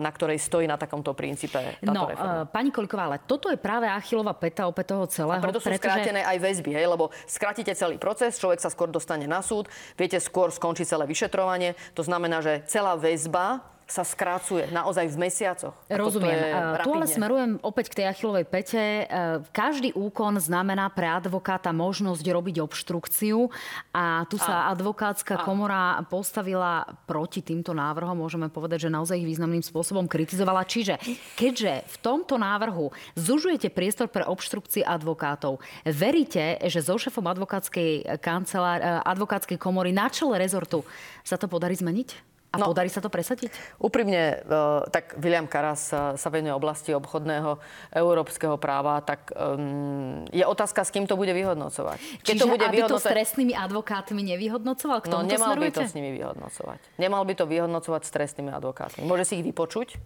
[0.02, 2.44] na ktorej stojí na takomto princípe táto no, reforma.
[2.50, 5.40] pani Koliková, ale toto je práve Achilová peta opäť toho celého.
[5.40, 5.86] A preto sú pretože...
[5.86, 10.18] skrátené aj väzby, hej, lebo skrátite celý proces, človek sa skôr dostane na súd, viete,
[10.18, 11.78] skôr skončí celé vyšetrovanie.
[11.94, 15.76] To znamená, že celá väzba sa skrácuje naozaj v mesiacoch.
[15.92, 16.40] Rozumiem.
[16.80, 18.80] Tu ale smerujem opäť k tej achilovej pete.
[18.80, 19.04] E,
[19.52, 23.52] každý úkon znamená pre advokáta možnosť robiť obštrukciu
[23.92, 24.72] a tu sa a.
[24.72, 25.44] advokátska a.
[25.44, 28.16] komora postavila proti týmto návrhom.
[28.16, 30.64] Môžeme povedať, že naozaj ich významným spôsobom kritizovala.
[30.64, 30.96] Čiže
[31.36, 32.88] keďže v tomto návrhu
[33.20, 40.08] zužujete priestor pre obštrukcie advokátov, veríte, že so šefom advokátskej, kancelár, e, advokátskej komory na
[40.08, 40.80] čele rezortu
[41.20, 42.33] sa to podarí zmeniť?
[42.54, 43.50] A no, podarí sa to presadiť?
[43.82, 44.56] Úprimne, e,
[44.94, 47.58] tak William Karas sa venuje oblasti obchodného
[47.90, 51.98] európskeho práva, tak um, je otázka, s kým to bude vyhodnocovať.
[52.22, 53.02] Keď Čiže to bude aby vyhodnoce...
[53.02, 54.98] to s trestnými advokátmi nevyhodnocoval?
[55.02, 56.80] K no, tomu no, nemal by to s nimi vyhodnocovať.
[57.02, 59.02] Nemal by to vyhodnocovať s trestnými advokátmi.
[59.02, 59.98] Môže si ich vypočuť,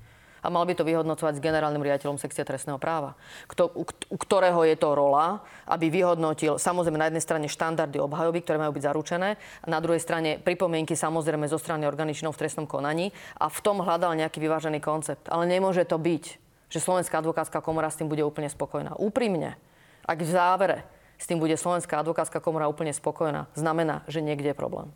[0.43, 3.18] a mal by to vyhodnocovať s generálnym riaditeľom sekcie trestného práva,
[3.51, 3.84] kto, u,
[4.16, 8.84] ktorého je to rola, aby vyhodnotil samozrejme na jednej strane štandardy obhajoby, ktoré majú byť
[8.84, 13.59] zaručené, a na druhej strane pripomienky samozrejme zo strany organičnou v trestnom konaní a v
[13.62, 15.26] tom hľadal nejaký vyvážený koncept.
[15.30, 16.24] Ale nemôže to byť,
[16.68, 18.97] že Slovenská advokátska komora s tým bude úplne spokojná.
[19.01, 19.57] Úprimne,
[20.05, 20.78] ak v závere
[21.18, 24.93] s tým bude Slovenská advokátska komora úplne spokojná, znamená, že niekde je problém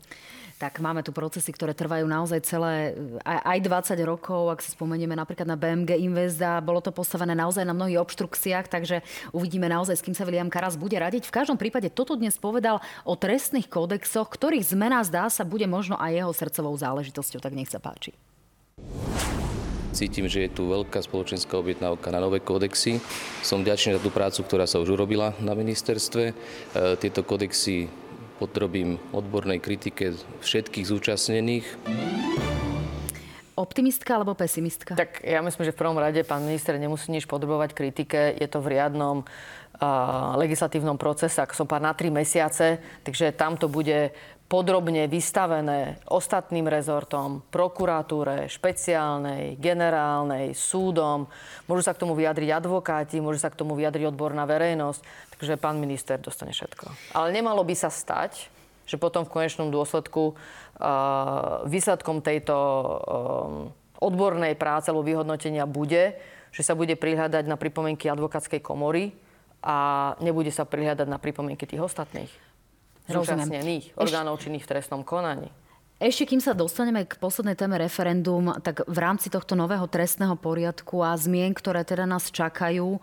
[0.61, 2.93] tak máme tu procesy, ktoré trvajú naozaj celé
[3.25, 7.65] aj 20 rokov, ak si spomenieme napríklad na BMG Invest a bolo to postavené naozaj
[7.65, 9.01] na mnohých obštrukciách, takže
[9.33, 11.27] uvidíme naozaj, s kým sa William Karas bude radiť.
[11.27, 15.97] V každom prípade toto dnes povedal o trestných kódexoch, ktorých zmena zdá sa bude možno
[15.97, 18.13] aj jeho srdcovou záležitosťou, tak nech sa páči.
[19.93, 22.97] Cítim, že je tu veľká spoločenská objednávka na nové kódexy.
[23.45, 26.23] Som vďačný za tú prácu, ktorá sa už urobila na ministerstve.
[26.25, 26.33] E,
[26.97, 27.85] tieto kódexy
[28.43, 31.65] podrobím odbornej kritike všetkých zúčastnených.
[33.55, 34.99] Optimistka alebo pesimistka?
[34.99, 38.35] Tak ja myslím, že v prvom rade pán minister nemusí nič podrobovať kritike.
[38.35, 43.55] Je to v riadnom uh, legislatívnom procese, ako som pár na tri mesiace, takže tam
[43.55, 44.11] to bude
[44.53, 51.25] podrobne vystavené ostatným rezortom, prokuratúre, špeciálnej, generálnej, súdom.
[51.65, 55.31] Môžu sa k tomu vyjadriť advokáti, môže sa k tomu vyjadriť odborná verejnosť.
[55.43, 56.87] Takže pán minister dostane všetko.
[57.11, 58.47] Ale nemalo by sa stať,
[58.87, 66.15] že potom v konečnom dôsledku uh, výsledkom tejto uh, odbornej práce alebo vyhodnotenia bude,
[66.55, 69.11] že sa bude prihľadať na pripomienky advokátskej komory
[69.59, 72.31] a nebude sa prihľadať na pripomienky tých ostatných
[73.11, 75.51] zúčastnených orgánov činných v trestnom konaní.
[76.03, 80.99] Ešte kým sa dostaneme k poslednej téme referendum, tak v rámci tohto nového trestného poriadku
[80.99, 82.99] a zmien, ktoré teda nás čakajú,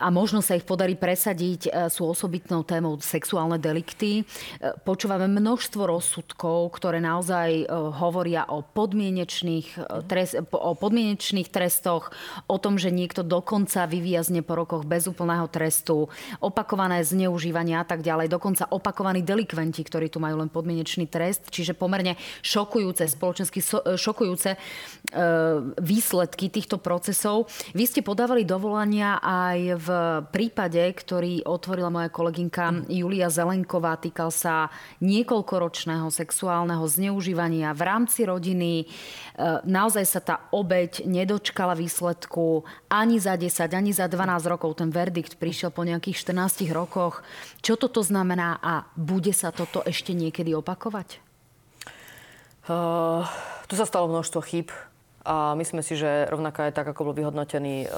[0.00, 4.24] a možno sa ich podarí presadiť, e, sú osobitnou témou sexuálne delikty.
[4.24, 7.64] E, počúvame množstvo rozsudkov, ktoré naozaj e,
[8.00, 9.76] hovoria o podmienečných,
[10.08, 12.08] trest, o podmienečných trestoch,
[12.48, 16.08] o tom, že niekto dokonca vyviazne po rokoch bez úplného trestu,
[16.40, 21.76] opakované zneužívanie a tak ďalej, dokonca opakovaní delikventi, ktorí tu majú len podmienečný trest, čiže
[21.76, 23.60] pomerne šokujúce, spoločensky
[24.00, 24.56] šokujúce
[25.76, 27.50] výsledky týchto procesov.
[27.74, 29.89] Vy ste podávali dovolania aj v
[30.34, 34.68] prípade, ktorý otvorila moja kolegynka Julia Zelenková, týkal sa
[35.00, 38.84] niekoľkoročného sexuálneho zneužívania v rámci rodiny.
[38.84, 38.86] E,
[39.64, 44.82] naozaj sa tá obeď nedočkala výsledku ani za 10, ani za 12 rokov.
[44.82, 47.22] Ten verdikt prišiel po nejakých 14 rokoch.
[47.64, 51.22] Čo toto znamená a bude sa toto ešte niekedy opakovať?
[52.70, 53.24] Uh,
[53.66, 54.68] tu sa stalo množstvo chýb
[55.24, 57.88] a myslíme si, že rovnako aj tak, ako bol vyhodnotený e,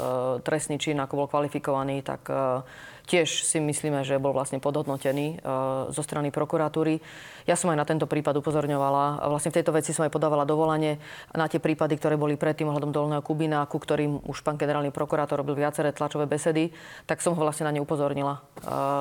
[0.42, 2.66] trestný čin, ako bol kvalifikovaný, tak e,
[3.06, 5.50] tiež si myslíme, že bol vlastne podhodnotený e,
[5.90, 7.02] zo strany prokuratúry.
[7.44, 9.26] Ja som aj na tento prípad upozorňovala.
[9.26, 11.02] Vlastne v tejto veci som aj podávala dovolanie
[11.34, 15.42] na tie prípady, ktoré boli predtým ohľadom dolného Kubina, ku ktorým už pán generálny prokurátor
[15.42, 16.70] robil viaceré tlačové besedy,
[17.04, 18.38] tak som ho vlastne na ne upozornila.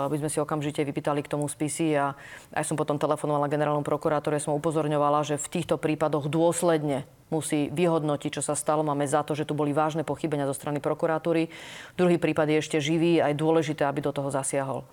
[0.10, 2.18] My sme si okamžite vypýtali k tomu spisy a
[2.58, 8.38] aj som potom telefonovala generálnom prokurátore, som upozorňovala, že v týchto prípadoch dôsledne musí vyhodnotiť,
[8.38, 8.84] čo sa stalo.
[8.84, 11.48] Máme za to, že tu boli vážne pochybenia zo strany prokuratúry.
[11.96, 14.88] Druhý prípad je ešte živý a je dôležité, aby do toho zasiahol.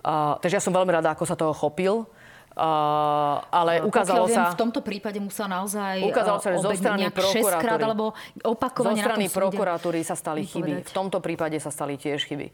[0.00, 2.08] Uh, takže ja som veľmi rada, ako sa toho chopil.
[2.50, 4.50] Uh, ale ukázalo viem, sa...
[4.50, 8.10] v tomto prípade musela naozaj ukázalo sa, že zo strany prokuratúry, alebo
[8.42, 10.82] opakovane zo strany prokuratúry sa stali chyby.
[10.82, 12.50] V tomto prípade sa stali tiež chyby.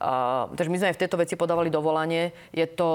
[0.00, 2.32] Uh, takže my sme aj v tejto veci podávali dovolanie.
[2.56, 2.88] Je to,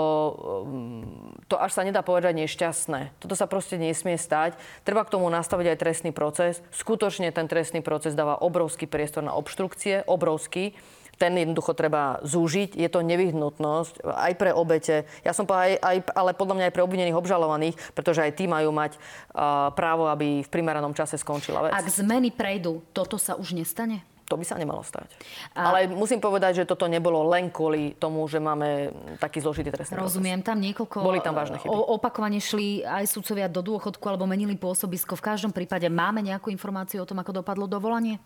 [0.66, 1.06] um,
[1.46, 3.22] to až sa nedá povedať nešťastné.
[3.22, 4.58] Toto sa proste nesmie stať.
[4.84, 6.66] Treba k tomu nastaviť aj trestný proces.
[6.74, 10.74] Skutočne ten trestný proces dáva obrovský priestor na obštrukcie, obrovský
[11.20, 12.80] ten jednoducho treba zúžiť.
[12.80, 16.76] Je to nevyhnutnosť aj pre obete, ja som povedal, aj, aj, ale podľa mňa aj
[16.80, 21.68] pre obvinených obžalovaných, pretože aj tí majú mať uh, právo, aby v primeranom čase skončila
[21.68, 21.76] vec.
[21.76, 24.08] Ak zmeny prejdú, toto sa už nestane?
[24.30, 25.10] To by sa nemalo stať.
[25.58, 25.74] A...
[25.74, 30.46] Ale musím povedať, že toto nebolo len kvôli tomu, že máme taký zložitý trestný Rozumiem,
[30.46, 30.50] proces.
[30.54, 30.98] tam niekoľko...
[31.02, 31.74] Boli tam vážne chyby.
[31.74, 35.18] Opakovane šli aj sudcovia do dôchodku alebo menili pôsobisko.
[35.18, 38.22] V každom prípade máme nejakú informáciu o tom, ako dopadlo dovolanie?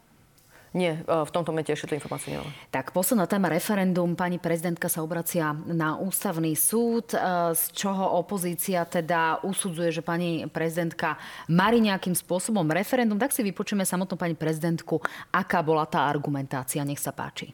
[0.73, 2.49] Nie, e, v tomto momente ešte tú informáciu nemáme.
[2.73, 4.17] Tak posledná téma referendum.
[4.17, 7.17] Pani prezidentka sa obracia na ústavný súd, e,
[7.53, 13.21] z čoho opozícia teda usudzuje, že pani prezidentka marí nejakým spôsobom referendum.
[13.21, 14.97] Tak si vypočujeme samotnú pani prezidentku,
[15.29, 16.81] aká bola tá argumentácia.
[16.81, 17.53] Nech sa páči.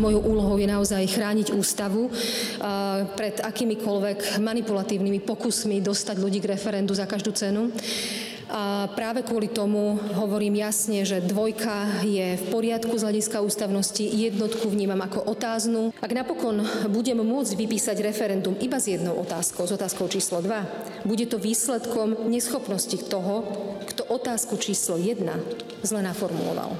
[0.00, 2.10] Mojou úlohou je naozaj chrániť ústavu e,
[3.16, 7.72] pred akýmikoľvek manipulatívnymi pokusmi dostať ľudí k referendu za každú cenu.
[8.50, 14.66] A práve kvôli tomu hovorím jasne, že dvojka je v poriadku z hľadiska ústavnosti, jednotku
[14.66, 15.94] vnímam ako otáznu.
[16.02, 21.30] Ak napokon budem môcť vypísať referendum iba s jednou otázkou, s otázkou číslo 2, bude
[21.30, 23.46] to výsledkom neschopnosti toho,
[23.86, 26.74] kto otázku číslo 1 zle naformuloval.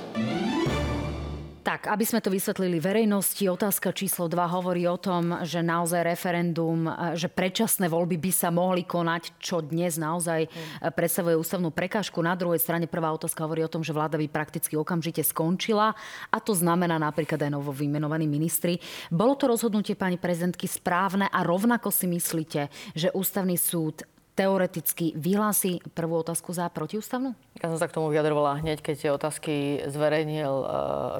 [1.60, 6.88] Tak, aby sme to vysvetlili verejnosti, otázka číslo 2 hovorí o tom, že naozaj referendum,
[7.12, 10.48] že predčasné voľby by sa mohli konať, čo dnes naozaj
[10.96, 12.16] predstavuje ústavnú prekážku.
[12.24, 15.92] Na druhej strane prvá otázka hovorí o tom, že vláda by prakticky okamžite skončila
[16.32, 18.80] a to znamená napríklad aj novo vymenovaní ministri.
[19.12, 24.08] Bolo to rozhodnutie pani prezidentky správne a rovnako si myslíte, že ústavný súd
[24.40, 27.36] teoreticky vyhlási prvú otázku za protiústavnú?
[27.60, 30.70] Ja som sa k tomu vyjadrovala hneď, keď tie otázky zverejnil uh,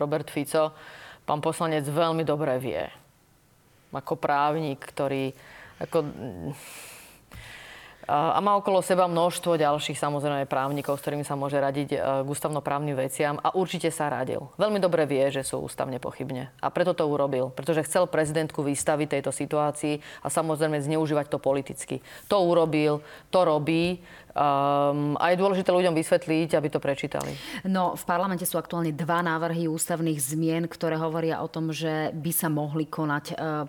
[0.01, 0.73] Robert Fico.
[1.29, 2.81] Pán poslanec veľmi dobre vie,
[3.93, 5.37] ako právnik, ktorý
[5.77, 6.09] ako,
[8.09, 12.27] a má okolo seba množstvo ďalších samozrejme právnikov, s ktorými sa môže radiť e, k
[12.27, 14.49] ústavnoprávnym veciam a určite sa radil.
[14.57, 16.51] Veľmi dobre vie, že sú ústavne pochybne.
[16.59, 21.97] A preto to urobil, pretože chcel prezidentku vystaviť tejto situácii a samozrejme zneužívať to politicky.
[22.33, 24.01] To urobil, to robí.
[24.31, 27.35] Um, a je dôležité ľuďom vysvetliť, aby to prečítali.
[27.67, 32.31] No, v parlamente sú aktuálne dva návrhy ústavných zmien, ktoré hovoria o tom, že by
[32.31, 33.67] sa mohli konať uh,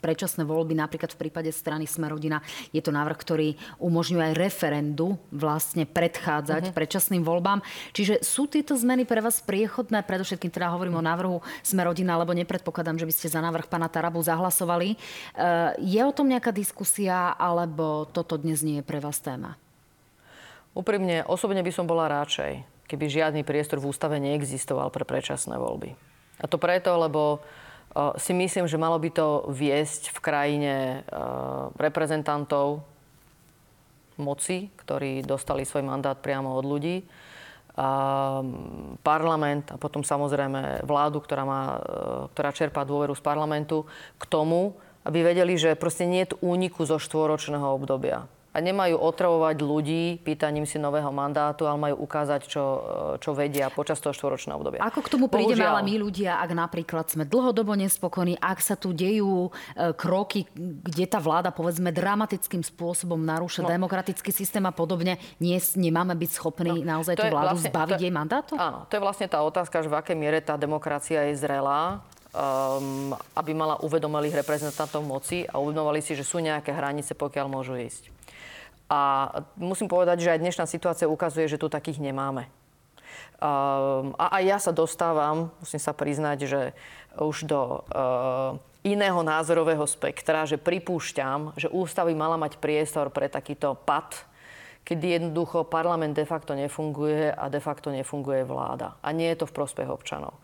[0.00, 2.44] predčasné voľby, napríklad v prípade strany Smerodina.
[2.70, 3.48] Je to návrh, ktorý
[3.80, 6.76] umožňuje aj referendu vlastne predchádzať uh-huh.
[6.76, 7.64] predčasným voľbám.
[7.96, 10.04] Čiže sú tieto zmeny pre vás priechodné?
[10.04, 14.20] Predovšetkým teda hovorím o návrhu Smerodina, lebo nepredpokladám, že by ste za návrh pána Tarabu
[14.20, 14.94] zahlasovali.
[15.34, 19.56] Uh, je o tom nejaká diskusia, alebo toto dnes nie je pre vás téma?
[20.70, 25.98] Úprimne, osobne by som bola radšej, keby žiadny priestor v ústave neexistoval pre predčasné voľby.
[26.40, 27.42] A to preto, lebo
[28.16, 30.74] si myslím, že malo by to viesť v krajine
[31.74, 32.86] reprezentantov
[34.20, 37.02] moci, ktorí dostali svoj mandát priamo od ľudí.
[37.80, 37.88] A
[39.00, 41.80] parlament a potom samozrejme vládu, ktorá, má,
[42.34, 43.88] ktorá čerpá dôveru z parlamentu
[44.20, 44.76] k tomu,
[45.06, 50.66] aby vedeli, že proste nie je úniku zo štvoročného obdobia a nemajú otravovať ľudí pýtaním
[50.66, 52.64] si nového mandátu, ale majú ukázať, čo,
[53.22, 54.80] čo vedia počas toho štvoročného obdobia.
[54.82, 58.90] Ako k tomu prídeme ale my ľudia, ak napríklad sme dlhodobo nespokojní, ak sa tu
[58.90, 63.70] dejú e, kroky, kde tá vláda povedzme dramatickým spôsobom narúša no.
[63.70, 68.02] demokratický systém a podobne, nie, nemáme byť schopní no, naozaj tú vládu vlastne, zbaviť to,
[68.02, 68.52] jej mandátu?
[68.58, 72.02] Áno, to je vlastne tá otázka, že v akej miere tá demokracia je zrelá
[72.34, 77.78] um, aby mala uvedomelých reprezentantov moci a uvedomovali si, že sú nejaké hranice, pokiaľ môžu
[77.78, 78.10] ísť.
[78.90, 82.50] A musím povedať, že aj dnešná situácia ukazuje, že tu takých nemáme.
[83.40, 86.60] Um, a aj ja sa dostávam, musím sa priznať, že
[87.16, 93.78] už do uh, iného názorového spektra, že pripúšťam, že ústavy mala mať priestor pre takýto
[93.86, 94.26] pad,
[94.84, 98.98] kedy jednoducho parlament de facto nefunguje a de facto nefunguje vláda.
[99.04, 100.34] A nie je to v prospech občanov.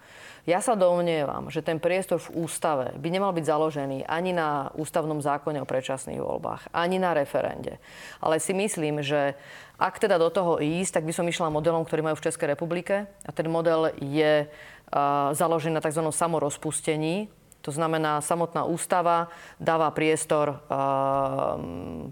[0.46, 5.18] Ja sa domnievam, že ten priestor v ústave by nemal byť založený ani na ústavnom
[5.18, 7.82] zákone o predčasných voľbách, ani na referende.
[8.22, 9.34] Ale si myslím, že
[9.74, 13.10] ak teda do toho ísť, tak by som išla modelom, ktorý majú v Českej republike.
[13.26, 16.06] A ten model je uh, založený na tzv.
[16.14, 17.26] samorozpustení.
[17.66, 19.26] To znamená, samotná ústava
[19.58, 21.58] dáva priestor uh,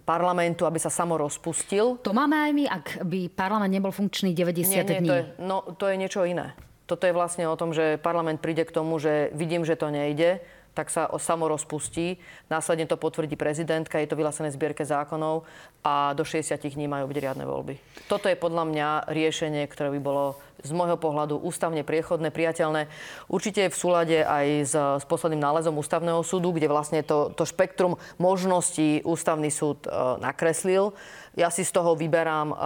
[0.03, 2.03] parlamentu, aby sa samo rozpustil.
[2.03, 5.07] To máme aj my, ak by parlament nebol funkčný 90 nie, nie, dní.
[5.07, 6.59] To je, no, to je niečo iné.
[6.85, 10.45] Toto je vlastne o tom, že parlament príde k tomu, že vidím, že to nejde,
[10.75, 12.19] tak sa samo rozpustí.
[12.51, 15.47] Následne to potvrdí prezidentka, je to vyhlásené zbierke zákonov
[15.87, 17.79] a do 60 dní majú byť riadne voľby.
[18.11, 22.91] Toto je podľa mňa riešenie, ktoré by bolo z môjho pohľadu ústavne priechodné, priateľné.
[23.31, 27.45] Určite je v súlade aj s, s posledným nálezom ústavného súdu, kde vlastne to, to
[27.47, 29.89] špektrum možností ústavný súd e,
[30.25, 30.97] nakreslil.
[31.37, 32.57] Ja si z toho vyberám e,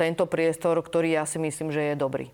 [0.00, 2.32] tento priestor, ktorý ja si myslím, že je dobrý.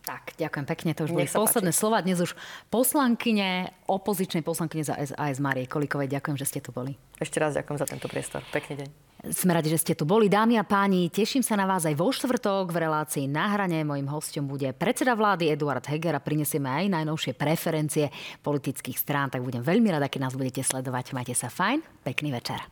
[0.00, 0.90] Tak, ďakujem pekne.
[0.96, 1.80] To už boli posledné páči.
[1.80, 2.00] slova.
[2.00, 2.32] Dnes už
[2.72, 6.08] poslankyne, opozičnej poslankyne za AS Marie Kolikovej.
[6.08, 6.96] Ďakujem, že ste tu boli.
[7.20, 8.40] Ešte raz ďakujem za tento priestor.
[8.48, 8.88] Pekný deň.
[9.28, 10.32] Sme radi, že ste tu boli.
[10.32, 13.84] Dámy a páni, teším sa na vás aj vo štvrtok v relácii na hrane.
[13.84, 18.08] Mojím hostom bude predseda vlády Eduard Heger a prinesieme aj najnovšie preferencie
[18.40, 19.28] politických strán.
[19.28, 21.12] Tak budem veľmi rada, keď nás budete sledovať.
[21.12, 21.84] Majte sa fajn.
[22.00, 22.64] Pekný večer.